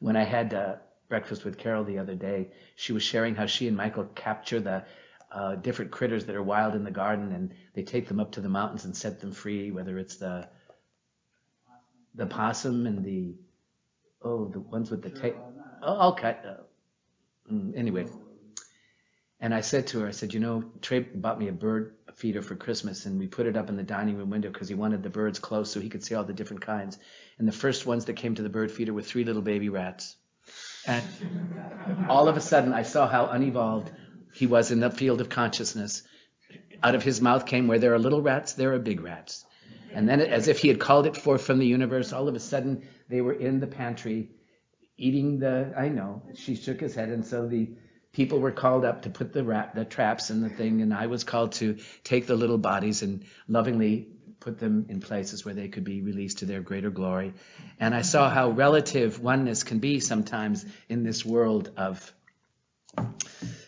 [0.00, 0.76] When I had uh,
[1.08, 4.84] breakfast with Carol the other day, she was sharing how she and Michael capture the
[5.30, 8.40] uh, different critters that are wild in the garden and they take them up to
[8.40, 10.48] the mountains and set them free, whether it's the
[12.14, 13.34] the possum and the
[14.22, 15.52] oh the ones with the tail.
[15.82, 16.36] Oh, okay.
[16.44, 18.06] Uh, mm, anyway,
[19.40, 22.42] and I said to her, I said, you know, Trey bought me a bird feeder
[22.42, 25.02] for Christmas, and we put it up in the dining room window because he wanted
[25.02, 26.98] the birds close so he could see all the different kinds.
[27.38, 30.16] And the first ones that came to the bird feeder were three little baby rats.
[30.86, 31.04] And
[32.08, 33.92] all of a sudden, I saw how unevolved
[34.32, 36.02] he was in the field of consciousness.
[36.82, 39.44] Out of his mouth came, where there are little rats, there are big rats.
[39.92, 42.40] And then, as if he had called it forth from the universe, all of a
[42.40, 44.30] sudden they were in the pantry
[44.96, 45.72] eating the.
[45.76, 46.22] I know.
[46.34, 47.70] She shook his head, and so the
[48.12, 51.24] people were called up to put the, the traps in the thing, and I was
[51.24, 54.08] called to take the little bodies and lovingly
[54.40, 57.34] put them in places where they could be released to their greater glory.
[57.80, 62.12] And I saw how relative oneness can be sometimes in this world of.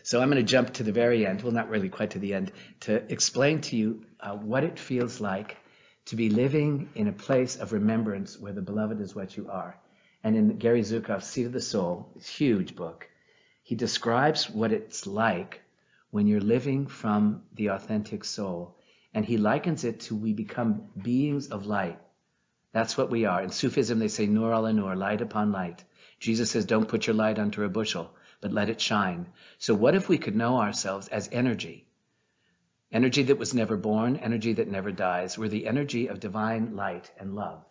[0.03, 2.33] So I'm going to jump to the very end, well, not really quite to the
[2.33, 5.57] end, to explain to you uh, what it feels like
[6.05, 9.77] to be living in a place of remembrance where the beloved is what you are.
[10.23, 13.09] And in Gary Zukav's Seat of the Soul, huge book,
[13.63, 15.61] he describes what it's like
[16.09, 18.77] when you're living from the authentic soul.
[19.13, 21.99] And he likens it to we become beings of light.
[22.73, 23.41] That's what we are.
[23.41, 25.83] In Sufism, they say nur ala nur, light upon light.
[26.19, 29.27] Jesus says, don't put your light under a bushel, but let it shine.
[29.57, 31.87] So what if we could know ourselves as energy?
[32.91, 35.37] Energy that was never born, energy that never dies.
[35.37, 37.63] We're the energy of divine light and love.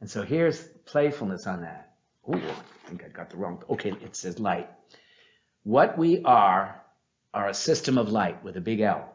[0.00, 1.94] And so here's playfulness on that.
[2.28, 3.62] Ooh, I think I got the wrong.
[3.70, 4.68] Okay, it says light.
[5.64, 6.82] What we are
[7.34, 9.12] are a system of light with a big L.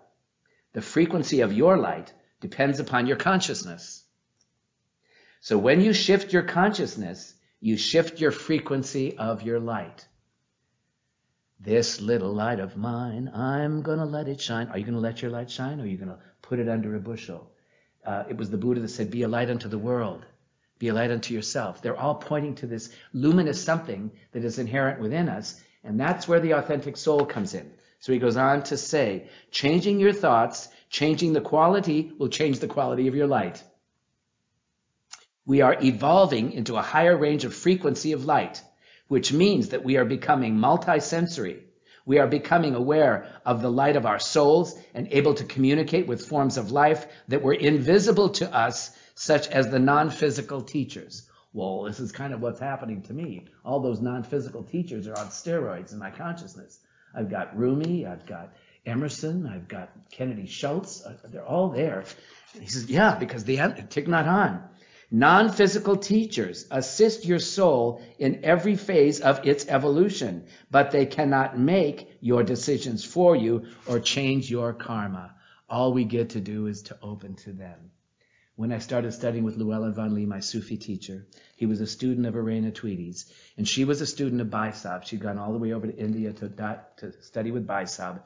[0.73, 4.03] The frequency of your light depends upon your consciousness.
[5.39, 10.05] So when you shift your consciousness, you shift your frequency of your light.
[11.63, 14.67] This little light of mine, I'm going to let it shine.
[14.69, 16.67] Are you going to let your light shine or are you going to put it
[16.67, 17.51] under a bushel?
[18.05, 20.25] Uh, it was the Buddha that said, Be a light unto the world,
[20.79, 21.81] be a light unto yourself.
[21.81, 26.39] They're all pointing to this luminous something that is inherent within us and that's where
[26.39, 27.71] the authentic soul comes in.
[27.99, 32.67] So he goes on to say, changing your thoughts, changing the quality will change the
[32.67, 33.63] quality of your light.
[35.45, 38.61] We are evolving into a higher range of frequency of light,
[39.11, 41.59] which means that we are becoming multisensory.
[42.05, 46.25] We are becoming aware of the light of our souls and able to communicate with
[46.25, 51.29] forms of life that were invisible to us, such as the non-physical teachers.
[51.51, 53.47] Well, this is kind of what's happening to me.
[53.65, 56.79] All those non-physical teachers are on steroids in my consciousness.
[57.13, 58.53] I've got Rumi, I've got
[58.85, 61.05] Emerson, I've got Kennedy Shultz.
[61.05, 62.05] Uh, they're all there.
[62.57, 64.61] He says, yeah, because the Thich Nhat Hanh.
[65.11, 72.09] Non-physical teachers assist your soul in every phase of its evolution, but they cannot make
[72.21, 75.35] your decisions for you or change your karma.
[75.69, 77.91] All we get to do is to open to them
[78.55, 81.25] when I started studying with Llewellyn Vaughan-Lee, my Sufi teacher.
[81.55, 85.03] He was a student of Irina Tweedie's, and she was a student of Bhai Sahib.
[85.03, 86.49] She'd gone all the way over to India to,
[86.97, 88.21] to study with Bhai Sahib.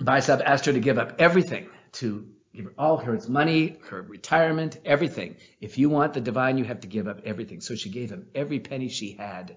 [0.00, 2.26] Baisab asked her to give up everything, to
[2.76, 5.36] all her money, her retirement, everything.
[5.60, 7.60] If you want the divine, you have to give up everything.
[7.60, 9.56] So she gave him every penny she had,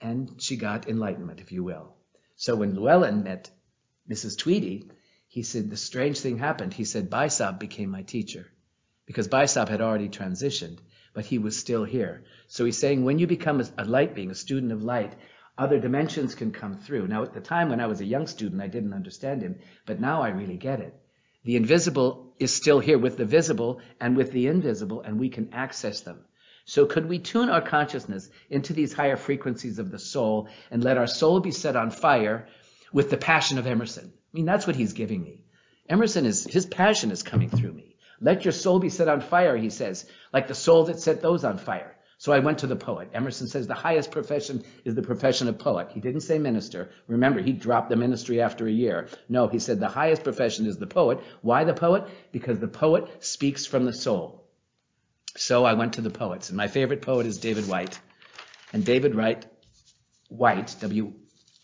[0.00, 1.94] and she got enlightenment, if you will.
[2.36, 3.50] So when Llewellyn met
[4.10, 4.36] Mrs.
[4.36, 4.90] Tweedie,
[5.28, 6.72] he said, the strange thing happened.
[6.72, 8.46] He said, Bhai Sahib became my teacher
[9.06, 10.78] because Bhai Sahib had already transitioned,
[11.14, 12.24] but he was still here.
[12.46, 15.14] So he's saying, when you become a light being, a student of light,
[15.56, 17.08] other dimensions can come through.
[17.08, 20.00] Now, at the time when I was a young student, I didn't understand him, but
[20.00, 20.94] now I really get it.
[21.48, 25.48] The invisible is still here with the visible and with the invisible, and we can
[25.54, 26.26] access them.
[26.66, 30.98] So could we tune our consciousness into these higher frequencies of the soul and let
[30.98, 32.48] our soul be set on fire
[32.92, 34.12] with the passion of Emerson?
[34.14, 35.46] I mean, that's what he's giving me.
[35.88, 37.96] Emerson is, his passion is coming through me.
[38.20, 41.44] Let your soul be set on fire, he says, like the soul that set those
[41.44, 41.96] on fire.
[42.20, 43.10] So I went to the poet.
[43.14, 45.90] Emerson says the highest profession is the profession of poet.
[45.92, 46.90] He didn't say minister.
[47.06, 49.08] Remember, he dropped the ministry after a year.
[49.28, 51.20] No, he said the highest profession is the poet.
[51.42, 52.08] Why the poet?
[52.32, 54.44] Because the poet speaks from the soul.
[55.36, 58.00] So I went to the poets, and my favorite poet is David Whyte.
[58.72, 59.46] And David Whyte,
[60.28, 61.12] Whyte, W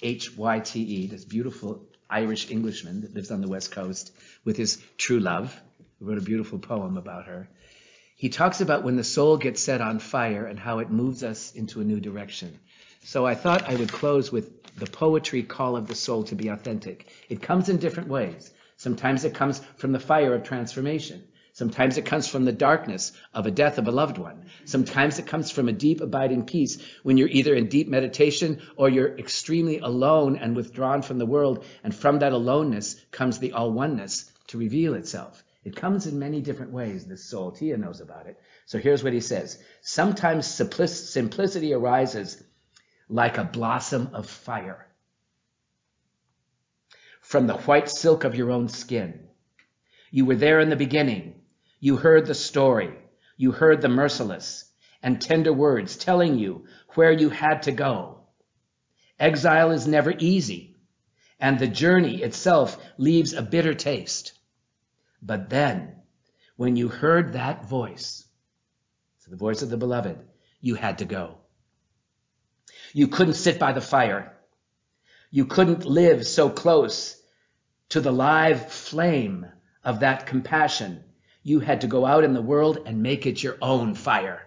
[0.01, 4.13] H Y T E, this beautiful Irish Englishman that lives on the West Coast
[4.45, 5.61] with his true love,
[5.99, 7.49] wrote a beautiful poem about her.
[8.17, 11.53] He talks about when the soul gets set on fire and how it moves us
[11.53, 12.61] into a new direction.
[13.03, 16.49] So I thought I would close with the poetry call of the soul to be
[16.49, 17.09] authentic.
[17.29, 18.53] It comes in different ways.
[18.77, 21.25] Sometimes it comes from the fire of transformation.
[21.53, 24.47] Sometimes it comes from the darkness of a death of a loved one.
[24.65, 28.89] Sometimes it comes from a deep abiding peace when you're either in deep meditation or
[28.89, 31.65] you're extremely alone and withdrawn from the world.
[31.85, 35.44] And from that aloneness comes the all oneness to reveal itself.
[35.65, 37.51] It comes in many different ways, this soul.
[37.51, 38.39] Tia knows about it.
[38.67, 39.63] So here's what he says.
[39.81, 42.43] Sometimes simplicity arises
[43.09, 44.87] like a blossom of fire
[47.25, 49.19] from the white silk of your own skin.
[50.11, 51.41] You were there in the beginning.
[51.81, 52.93] You heard the story.
[53.39, 54.71] You heard the merciless
[55.03, 58.21] and tender words telling you where you had to go.
[59.19, 60.77] Exile is never easy,
[61.41, 64.34] and the journey itself leaves a bitter taste.
[65.25, 65.95] But then,
[66.57, 68.25] when you heard that voice,
[69.21, 70.19] so the voice of the beloved,
[70.61, 71.39] you had to go.
[72.93, 74.37] You couldn't sit by the fire.
[75.31, 77.21] You couldn't live so close
[77.89, 79.47] to the live flame
[79.83, 81.03] of that compassion.
[81.43, 84.47] You had to go out in the world and make it your own fire.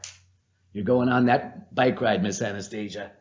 [0.74, 3.12] You're going on that bike ride, Miss Anastasia.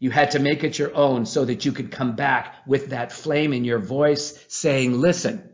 [0.00, 3.12] You had to make it your own so that you could come back with that
[3.12, 5.51] flame in your voice saying, listen,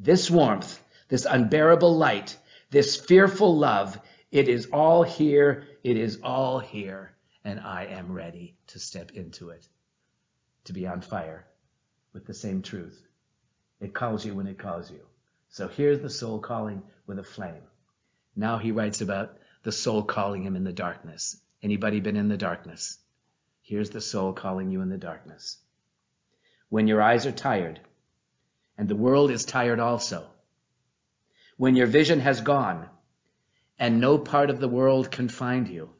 [0.00, 2.36] this warmth, this unbearable light,
[2.70, 4.00] this fearful love,
[4.32, 5.66] it is all here.
[5.84, 7.12] It is all here.
[7.44, 9.68] And I am ready to step into it,
[10.64, 11.46] to be on fire
[12.12, 13.06] with the same truth.
[13.80, 15.00] It calls you when it calls you.
[15.48, 17.62] So here's the soul calling with a flame.
[18.36, 21.36] Now he writes about the soul calling him in the darkness.
[21.62, 22.98] Anybody been in the darkness?
[23.62, 25.58] Here's the soul calling you in the darkness.
[26.68, 27.80] When your eyes are tired,
[28.80, 30.26] and the world is tired also.
[31.58, 32.88] When your vision has gone
[33.78, 35.90] and no part of the world can find you,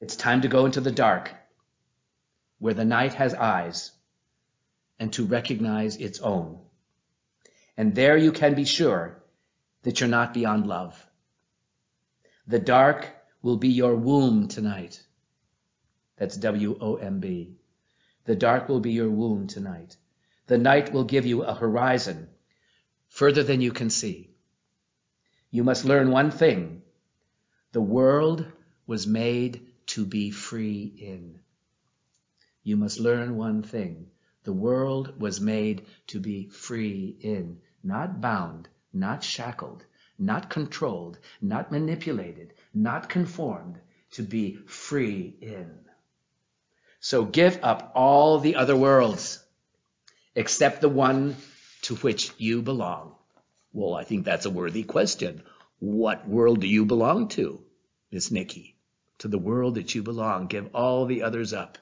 [0.00, 1.30] it's time to go into the dark
[2.58, 3.92] where the night has eyes
[4.98, 6.58] and to recognize its own.
[7.76, 9.22] And there you can be sure
[9.82, 11.06] that you're not beyond love.
[12.46, 13.10] The dark
[13.42, 15.02] will be your womb tonight.
[16.16, 17.56] That's W O M B.
[18.24, 19.98] The dark will be your womb tonight.
[20.52, 22.28] The night will give you a horizon
[23.08, 24.34] further than you can see.
[25.50, 26.82] You must learn one thing.
[27.72, 28.44] The world
[28.86, 31.40] was made to be free in.
[32.62, 34.10] You must learn one thing.
[34.44, 39.86] The world was made to be free in, not bound, not shackled,
[40.18, 43.80] not controlled, not manipulated, not conformed,
[44.10, 45.78] to be free in.
[47.00, 49.41] So give up all the other worlds
[50.34, 51.36] except the one
[51.82, 53.14] to which you belong?
[53.72, 55.42] Well, I think that's a worthy question.
[55.78, 57.60] What world do you belong to,
[58.10, 58.76] Miss Nikki?
[59.18, 60.46] To the world that you belong.
[60.46, 61.78] Give all the others up.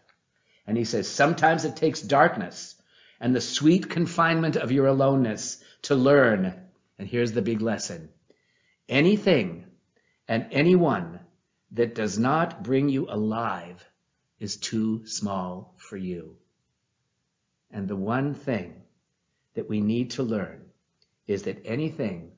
[0.67, 2.77] And he says, sometimes it takes darkness
[3.21, 6.55] and the sweet confinement of your aloneness to learn.
[6.99, 8.09] And here's the big lesson.
[8.89, 9.67] Anything
[10.29, 11.21] and anyone
[11.73, 13.85] that does not bring you alive
[14.39, 16.37] is too small for you.
[17.71, 18.83] And the one thing
[19.55, 20.63] that we need to learn
[21.27, 22.33] is that anything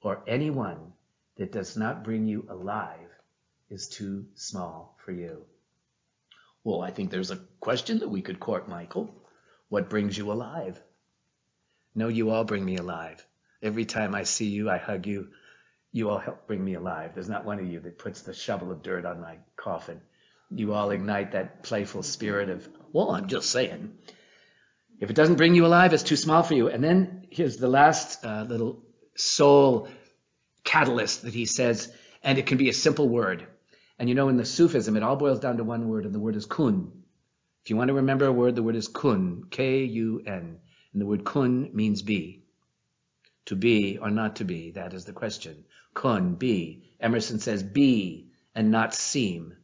[0.00, 0.92] or anyone
[1.36, 3.10] that does not bring you alive
[3.68, 5.44] is too small for you.
[6.62, 9.14] Well, I think there's a question that we could court, Michael.
[9.68, 10.80] What brings you alive?
[11.94, 13.24] No, you all bring me alive.
[13.62, 15.28] Every time I see you, I hug you.
[15.92, 17.12] You all help bring me alive.
[17.14, 20.00] There's not one of you that puts the shovel of dirt on my coffin.
[20.50, 23.96] You all ignite that playful spirit of, well, I'm just saying.
[24.98, 26.68] If it doesn't bring you alive, it's too small for you.
[26.68, 28.82] And then here's the last uh, little
[29.14, 29.88] soul
[30.64, 31.92] catalyst that he says,
[32.22, 33.46] and it can be a simple word.
[33.98, 36.20] And you know, in the Sufism, it all boils down to one word, and the
[36.20, 36.92] word is kun.
[37.64, 40.58] If you want to remember a word, the word is kun, K-U-N.
[40.92, 42.44] And the word kun means be.
[43.46, 45.64] To be or not to be, that is the question.
[45.94, 46.84] Kun, be.
[47.00, 49.56] Emerson says be and not seem.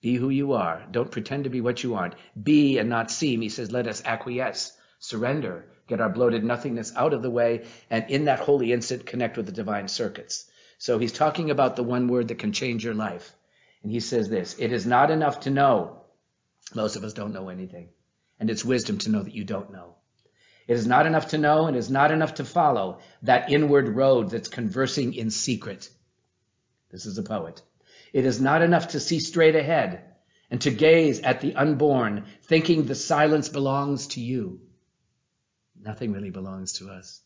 [0.00, 0.86] Be who you are.
[0.90, 2.14] Don't pretend to be what you aren't.
[2.40, 3.40] Be and not seem.
[3.40, 8.10] He says, let us acquiesce, surrender, get our bloated nothingness out of the way, and
[8.10, 10.48] in that holy instant connect with the divine circuits.
[10.78, 13.34] So he's talking about the one word that can change your life.
[13.82, 16.02] And he says this It is not enough to know.
[16.74, 17.88] Most of us don't know anything.
[18.38, 19.94] And it's wisdom to know that you don't know.
[20.66, 23.88] It is not enough to know, and it is not enough to follow that inward
[23.88, 25.88] road that's conversing in secret.
[26.90, 27.62] This is a poet.
[28.12, 30.02] It is not enough to see straight ahead
[30.50, 34.60] and to gaze at the unborn, thinking the silence belongs to you.
[35.80, 37.20] Nothing really belongs to us.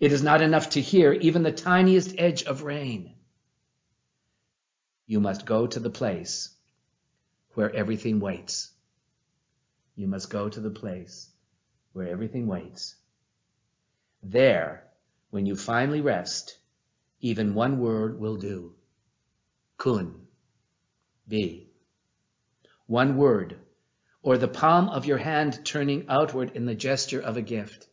[0.00, 3.14] It is not enough to hear even the tiniest edge of rain.
[5.06, 6.54] You must go to the place
[7.54, 8.70] where everything waits.
[9.96, 11.28] You must go to the place
[11.92, 12.94] where everything waits.
[14.22, 14.84] There,
[15.30, 16.58] when you finally rest,
[17.20, 18.74] even one word will do.
[19.78, 20.26] Kun.
[21.28, 21.70] Be.
[22.86, 23.56] One word,
[24.22, 27.88] or the palm of your hand turning outward in the gesture of a gift.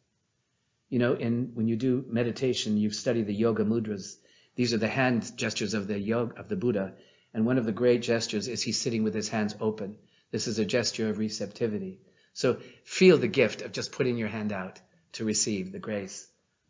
[0.90, 4.18] You know, in when you do meditation, you study the yoga mudras.
[4.56, 6.96] These are the hand gestures of the yoga of the Buddha,
[7.36, 9.98] and one of the great gestures is he's sitting with his hands open.
[10.32, 12.00] This is a gesture of receptivity.
[12.34, 14.82] So feel the gift of just putting your hand out
[15.14, 16.28] to receive the grace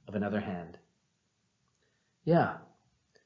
[0.08, 0.78] of another hand.
[2.26, 2.58] Yeah,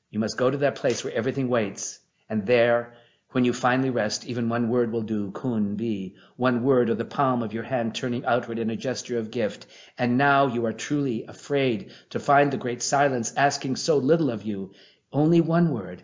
[0.10, 1.99] you must go to that place where everything waits,
[2.30, 2.93] and there
[3.32, 7.05] when you finally rest, even one word will do, kun, be, one word or the
[7.05, 9.68] palm of your hand turning outward in a gesture of gift.
[9.99, 14.41] And now you are truly afraid to find the great silence asking so little of
[14.41, 14.74] you.
[15.14, 16.03] Only one word,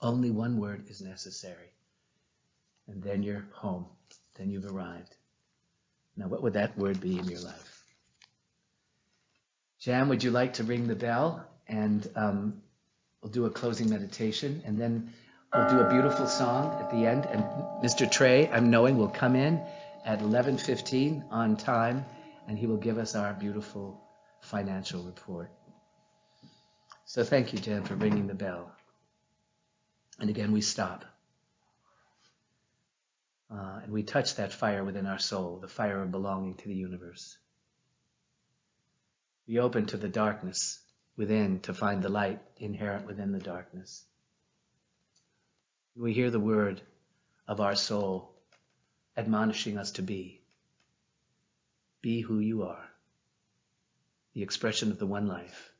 [0.00, 1.72] only one word is necessary.
[2.86, 3.86] And then you're home.
[4.36, 5.16] Then you've arrived.
[6.16, 7.82] Now, what would that word be in your life?
[9.80, 11.44] Jam, would you like to ring the bell?
[11.66, 12.62] And um,
[13.22, 14.62] we'll do a closing meditation.
[14.64, 15.12] And then
[15.56, 17.42] We'll do a beautiful song at the end, and
[17.82, 18.10] Mr.
[18.10, 19.64] Trey, I'm knowing, will come in
[20.04, 22.04] at 11:15 on time,
[22.46, 23.98] and he will give us our beautiful
[24.42, 25.50] financial report.
[27.06, 28.70] So thank you, Jen, for ringing the bell.
[30.18, 31.06] And again, we stop.
[33.50, 36.74] Uh, and we touch that fire within our soul, the fire of belonging to the
[36.74, 37.38] universe.
[39.46, 40.80] We open to the darkness
[41.16, 44.04] within to find the light inherent within the darkness.
[45.96, 46.82] We hear the word
[47.48, 48.34] of our soul
[49.16, 50.42] admonishing us to be.
[52.02, 52.84] Be who you are,
[54.34, 55.72] the expression of the one life,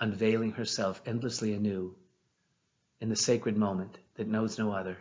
[0.00, 1.94] unveiling herself endlessly anew
[3.00, 4.96] in the sacred moment that knows no other.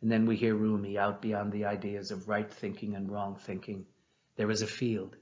[0.00, 3.84] And then we hear Rumi out beyond the ideas of right thinking and wrong thinking.
[4.36, 5.16] There is a field.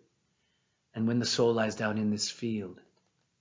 [0.96, 2.80] And when the soul lies down in this field,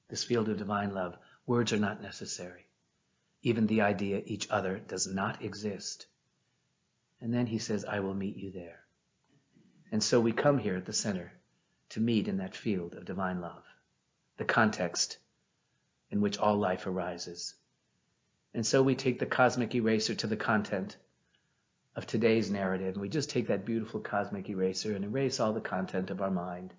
[0.09, 2.65] this field of divine love, words are not necessary
[3.45, 6.07] even the idea each other does not exist.
[7.21, 8.79] And then he says, I will meet you there.
[9.91, 11.31] And so we come here at the center
[11.89, 13.63] to meet in that field of divine love,
[14.37, 15.19] the context
[16.09, 17.53] in which all life arises.
[18.55, 20.97] And so we take the cosmic eraser to the content
[21.95, 25.61] of today's narrative, and we just take that beautiful cosmic eraser and erase all the
[25.61, 26.73] content of our mind,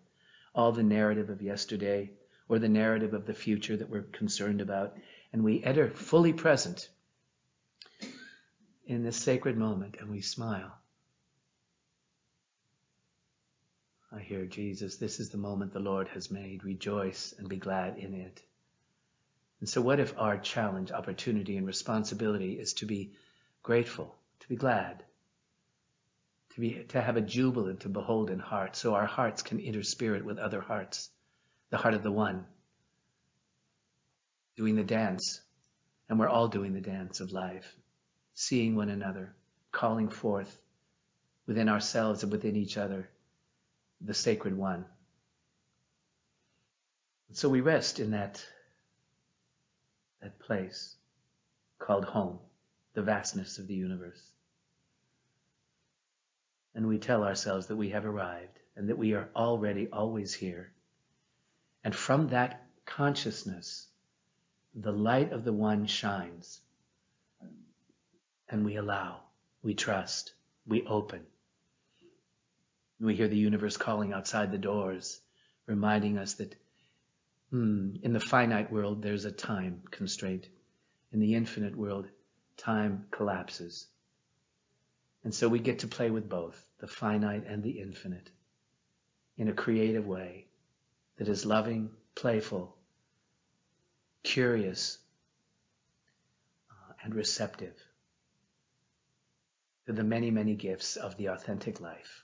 [0.56, 2.10] all the narrative of yesterday
[2.48, 4.96] or the narrative of the future that we're concerned about,
[5.32, 6.88] and we enter fully present
[8.86, 10.72] in this sacred moment and we smile.
[14.12, 16.64] I hear Jesus, this is the moment the Lord has made.
[16.64, 18.40] Rejoice and be glad in it.
[19.60, 23.12] And so, what if our challenge, opportunity, and responsibility is to be
[23.62, 25.02] grateful, to be glad,
[26.56, 30.38] to, be, to have a jubilant and beholden heart, so our hearts can interspirit with
[30.38, 31.10] other hearts,
[31.68, 32.46] the heart of the one,
[34.56, 35.42] doing the dance,
[36.08, 37.76] and we're all doing the dance of life,
[38.32, 39.34] seeing one another,
[39.70, 40.58] calling forth
[41.46, 43.10] within ourselves and within each other
[44.00, 44.86] the sacred one.
[47.28, 48.42] And so we rest in that,
[50.22, 50.96] that place
[51.78, 52.38] called home,
[52.94, 54.22] the vastness of the universe.
[56.76, 60.72] And we tell ourselves that we have arrived and that we are already always here.
[61.82, 63.88] And from that consciousness,
[64.74, 66.60] the light of the one shines.
[68.50, 69.22] And we allow,
[69.62, 70.34] we trust,
[70.66, 71.22] we open.
[73.00, 75.22] We hear the universe calling outside the doors,
[75.64, 76.56] reminding us that
[77.48, 80.46] hmm, in the finite world there's a time constraint.
[81.10, 82.06] In the infinite world,
[82.58, 83.86] time collapses.
[85.26, 88.30] And so we get to play with both, the finite and the infinite,
[89.36, 90.46] in a creative way
[91.16, 92.76] that is loving, playful,
[94.22, 94.98] curious,
[96.70, 97.74] uh, and receptive
[99.86, 102.22] to the many, many gifts of the authentic life.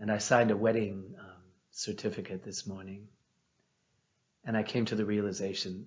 [0.00, 3.06] And I signed a wedding um, certificate this morning.
[4.44, 5.86] And I came to the realization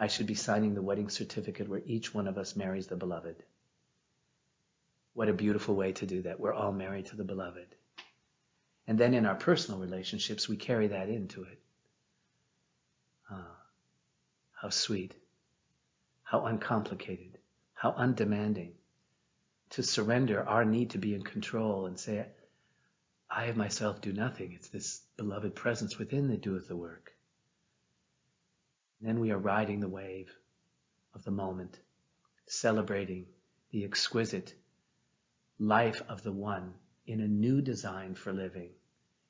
[0.00, 3.36] I should be signing the wedding certificate where each one of us marries the beloved.
[5.12, 6.40] What a beautiful way to do that.
[6.40, 7.76] We're all married to the beloved.
[8.86, 11.60] And then in our personal relationships, we carry that into it.
[13.30, 13.58] Ah,
[14.54, 15.14] how sweet,
[16.22, 17.36] how uncomplicated,
[17.74, 18.72] how undemanding
[19.70, 22.26] to surrender our need to be in control and say,
[23.28, 24.54] I of myself do nothing.
[24.54, 27.12] It's this beloved presence within that doeth the work.
[29.00, 30.30] Then we are riding the wave
[31.14, 31.78] of the moment,
[32.46, 33.26] celebrating
[33.70, 34.54] the exquisite
[35.58, 36.74] life of the one
[37.06, 38.70] in a new design for living.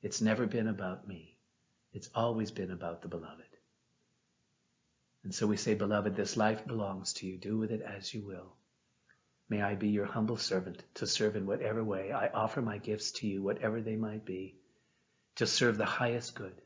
[0.02, 1.36] It's never been about me.
[1.92, 3.44] It's always been about the beloved.
[5.22, 7.36] And so we say, beloved, this life belongs to you.
[7.36, 8.54] Do with it as you will.
[9.48, 12.12] May I be your humble servant to serve in whatever way.
[12.12, 14.56] I offer my gifts to you, whatever they might be,
[15.36, 16.62] to serve the highest good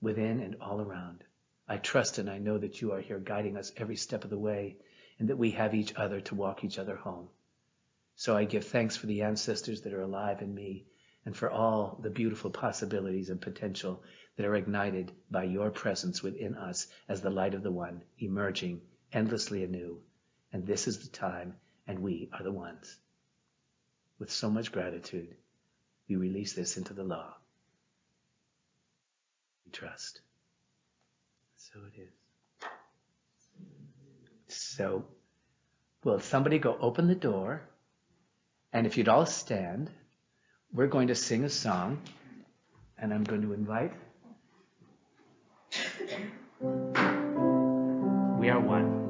[0.00, 1.24] within and all around.
[1.68, 4.38] I trust and I know that you are here guiding us every step of the
[4.38, 4.76] way
[5.18, 7.28] and that we have each other to walk each other home.
[8.14, 10.86] So I give thanks for the ancestors that are alive in me
[11.24, 14.02] and for all the beautiful possibilities and potential
[14.36, 18.80] that are ignited by your presence within us as the light of the one emerging
[19.12, 20.00] endlessly anew
[20.52, 21.54] and this is the time,
[21.86, 22.96] and we are the ones.
[24.18, 25.36] With so much gratitude,
[26.08, 27.36] we release this into the law.
[29.66, 30.22] We trust.
[31.76, 32.08] So it is.
[34.48, 35.04] So,
[36.04, 37.60] will somebody go open the door?
[38.72, 39.90] And if you'd all stand,
[40.72, 42.00] we're going to sing a song,
[42.96, 43.92] and I'm going to invite.
[48.40, 49.05] We are one.